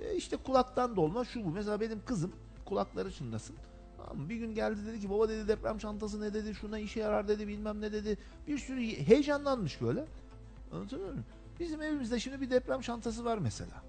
E 0.00 0.14
işte 0.14 0.36
kulaktan 0.36 0.96
dolma 0.96 1.24
şu 1.24 1.44
bu. 1.44 1.48
Mesela 1.50 1.80
benim 1.80 2.04
kızım 2.04 2.32
kulakları 2.64 3.12
çınlasın. 3.12 3.56
Tamam? 3.96 4.28
Bir 4.28 4.36
gün 4.36 4.54
geldi 4.54 4.86
dedi 4.86 5.00
ki 5.00 5.10
baba 5.10 5.28
dedi 5.28 5.48
deprem 5.48 5.78
çantası 5.78 6.20
ne 6.20 6.34
dedi 6.34 6.54
şuna 6.54 6.78
işe 6.78 7.00
yarar 7.00 7.28
dedi 7.28 7.48
bilmem 7.48 7.80
ne 7.80 7.92
dedi. 7.92 8.18
Bir 8.46 8.58
sürü 8.58 8.80
heyecanlanmış 8.80 9.80
böyle. 9.80 10.04
Anlatabiliyor 10.72 11.10
muyum? 11.10 11.24
Bizim 11.60 11.82
evimizde 11.82 12.20
şimdi 12.20 12.40
bir 12.40 12.50
deprem 12.50 12.80
çantası 12.80 13.24
var 13.24 13.38
mesela. 13.38 13.82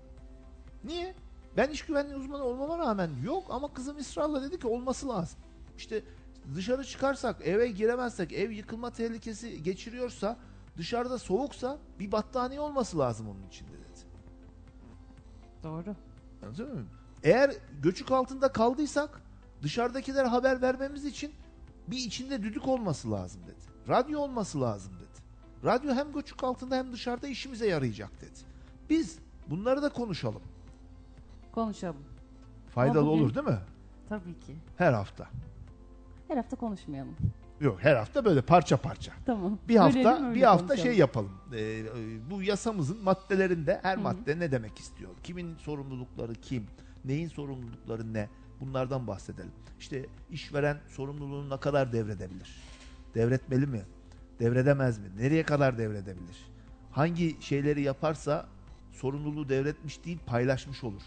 Niye? 0.83 1.15
Ben 1.57 1.69
iş 1.69 1.85
güvenliği 1.85 2.15
uzmanı 2.15 2.43
olmama 2.43 2.77
rağmen 2.77 3.09
yok 3.23 3.43
ama 3.49 3.73
kızım 3.73 3.97
ısrarla 3.97 4.43
dedi 4.43 4.59
ki 4.59 4.67
olması 4.67 5.09
lazım. 5.09 5.39
İşte 5.77 6.03
dışarı 6.55 6.83
çıkarsak 6.83 7.47
eve 7.47 7.67
giremezsek 7.67 8.33
ev 8.33 8.51
yıkılma 8.51 8.91
tehlikesi 8.91 9.63
geçiriyorsa 9.63 10.37
dışarıda 10.77 11.17
soğuksa 11.19 11.77
bir 11.99 12.11
battaniye 12.11 12.59
olması 12.59 12.99
lazım 12.99 13.29
onun 13.29 13.47
içinde 13.47 13.71
dedi. 13.71 13.99
Doğru. 15.63 15.95
Anlatabiliyor 16.43 16.69
muyum? 16.73 16.89
Eğer 17.23 17.51
göçük 17.81 18.11
altında 18.11 18.51
kaldıysak 18.51 19.21
dışarıdakilere 19.61 20.27
haber 20.27 20.61
vermemiz 20.61 21.05
için 21.05 21.31
bir 21.87 21.97
içinde 21.97 22.43
düdük 22.43 22.67
olması 22.67 23.11
lazım 23.11 23.41
dedi. 23.43 23.89
Radyo 23.89 24.19
olması 24.19 24.61
lazım 24.61 24.93
dedi. 24.95 25.19
Radyo 25.65 25.93
hem 25.93 26.13
göçük 26.13 26.43
altında 26.43 26.75
hem 26.75 26.91
dışarıda 26.93 27.27
işimize 27.27 27.67
yarayacak 27.67 28.21
dedi. 28.21 28.39
Biz 28.89 29.19
bunları 29.47 29.81
da 29.81 29.89
konuşalım. 29.89 30.41
Konuşalım. 31.51 32.03
Faydalı 32.75 32.99
Ama 32.99 33.07
bugün- 33.11 33.23
olur 33.23 33.35
değil 33.35 33.47
mi? 33.47 33.59
Tabii 34.09 34.39
ki. 34.39 34.55
Her 34.77 34.93
hafta. 34.93 35.27
Her 36.29 36.37
hafta 36.37 36.55
konuşmayalım. 36.55 37.15
Yok 37.61 37.77
her 37.81 37.95
hafta 37.95 38.25
böyle 38.25 38.41
parça 38.41 38.77
parça. 38.77 39.11
Tamam. 39.25 39.59
Bir 39.67 39.75
hafta 39.75 40.25
öyle 40.25 40.35
bir 40.35 40.41
hafta 40.41 40.67
konuşalım. 40.67 40.89
şey 40.89 40.97
yapalım. 40.99 41.31
Ee, 41.55 41.83
bu 42.31 42.43
yasamızın 42.43 43.03
maddelerinde 43.03 43.79
her 43.83 43.95
Hı 43.95 43.99
hı. 43.99 44.03
madde 44.03 44.39
ne 44.39 44.51
demek 44.51 44.77
istiyor? 44.79 45.11
Kimin 45.23 45.55
sorumlulukları 45.55 46.33
kim? 46.35 46.65
Neyin 47.05 47.27
sorumlulukları 47.27 48.13
ne? 48.13 48.29
Bunlardan 48.61 49.07
bahsedelim. 49.07 49.51
İşte 49.79 50.05
işveren 50.31 50.77
sorumluluğunu 50.87 51.49
ne 51.55 51.59
kadar 51.59 51.93
devredebilir? 51.93 52.61
Devretmeli 53.15 53.67
mi? 53.67 53.81
Devredemez 54.39 54.99
mi? 54.99 55.05
Nereye 55.17 55.43
kadar 55.43 55.77
devredebilir? 55.77 56.37
Hangi 56.91 57.37
şeyleri 57.41 57.81
yaparsa 57.81 58.45
sorumluluğu 58.91 59.49
devretmiş 59.49 60.05
değil 60.05 60.19
paylaşmış 60.25 60.83
olur. 60.83 61.01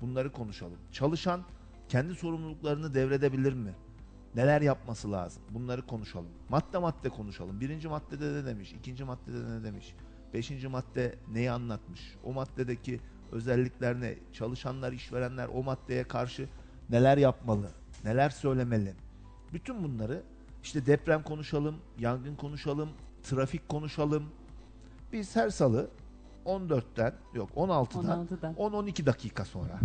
Bunları 0.00 0.32
konuşalım. 0.32 0.78
Çalışan 0.92 1.40
kendi 1.88 2.14
sorumluluklarını 2.14 2.94
devredebilir 2.94 3.52
mi? 3.52 3.70
Neler 4.34 4.60
yapması 4.60 5.12
lazım? 5.12 5.42
Bunları 5.50 5.86
konuşalım. 5.86 6.30
Madde 6.48 6.78
madde 6.78 7.08
konuşalım. 7.08 7.60
Birinci 7.60 7.88
maddede 7.88 8.32
ne 8.32 8.46
demiş? 8.46 8.72
ikinci 8.72 9.04
maddede 9.04 9.50
ne 9.50 9.64
demiş? 9.64 9.94
Beşinci 10.34 10.68
madde 10.68 11.14
neyi 11.32 11.50
anlatmış? 11.50 12.16
O 12.24 12.32
maddedeki 12.32 13.00
özellikler 13.32 14.00
ne? 14.00 14.14
Çalışanlar, 14.32 14.92
işverenler 14.92 15.48
o 15.54 15.62
maddeye 15.62 16.04
karşı 16.04 16.48
neler 16.90 17.18
yapmalı? 17.18 17.70
Neler 18.04 18.30
söylemeli? 18.30 18.94
Bütün 19.52 19.84
bunları 19.84 20.22
işte 20.62 20.86
deprem 20.86 21.22
konuşalım, 21.22 21.76
yangın 21.98 22.36
konuşalım, 22.36 22.88
trafik 23.22 23.68
konuşalım. 23.68 24.24
Biz 25.12 25.36
her 25.36 25.50
salı 25.50 25.90
14'ten 26.46 27.14
yok 27.34 27.50
16'dan 27.56 28.26
16'dan. 28.26 28.54
10-12 28.54 29.06
dakika 29.06 29.44
sonra 29.44 29.80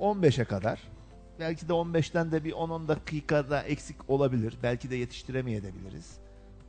15'e 0.00 0.44
kadar 0.44 0.82
belki 1.38 1.68
de 1.68 1.72
15'ten 1.72 2.32
de 2.32 2.44
bir 2.44 2.52
10-10 2.52 2.88
dakikada 2.88 3.62
eksik 3.62 4.10
olabilir. 4.10 4.58
Belki 4.62 4.90
de 4.90 4.96
yetiştiremeyebiliriz. 4.96 6.18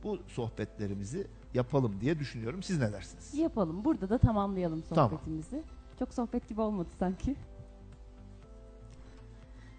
Bu 0.02 0.18
sohbetlerimizi 0.28 1.26
yapalım 1.54 2.00
diye 2.00 2.18
düşünüyorum. 2.18 2.62
Siz 2.62 2.78
ne 2.78 2.92
dersiniz? 2.92 3.34
Yapalım. 3.34 3.84
Burada 3.84 4.08
da 4.08 4.18
tamamlayalım 4.18 4.82
Tamam. 4.88 5.10
sohbetimizi. 5.10 5.62
Çok 5.98 6.14
sohbet 6.14 6.48
gibi 6.48 6.60
olmadı 6.60 6.88
sanki. 6.98 7.36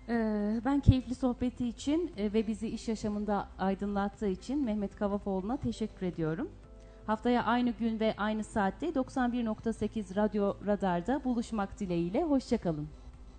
Ee, 0.09 0.61
ben 0.65 0.79
keyifli 0.79 1.15
sohbeti 1.15 1.67
için 1.67 2.11
e, 2.17 2.33
ve 2.33 2.47
bizi 2.47 2.67
iş 2.67 2.87
yaşamında 2.87 3.47
aydınlattığı 3.57 4.27
için 4.27 4.65
Mehmet 4.65 4.95
Kavafoğlu'na 4.95 5.57
teşekkür 5.57 6.05
ediyorum. 6.05 6.49
Haftaya 7.07 7.43
aynı 7.43 7.69
gün 7.71 7.99
ve 7.99 8.13
aynı 8.17 8.43
saatte 8.43 8.89
91.8 8.89 10.15
Radyo 10.15 10.55
Radar'da 10.65 11.23
buluşmak 11.23 11.79
dileğiyle. 11.79 12.23
Hoşçakalın. 12.23 12.87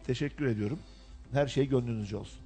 Teşekkür 0.04 0.46
ediyorum. 0.46 0.78
Her 1.32 1.46
şey 1.46 1.66
gönlünüzce 1.68 2.16
olsun. 2.16 2.45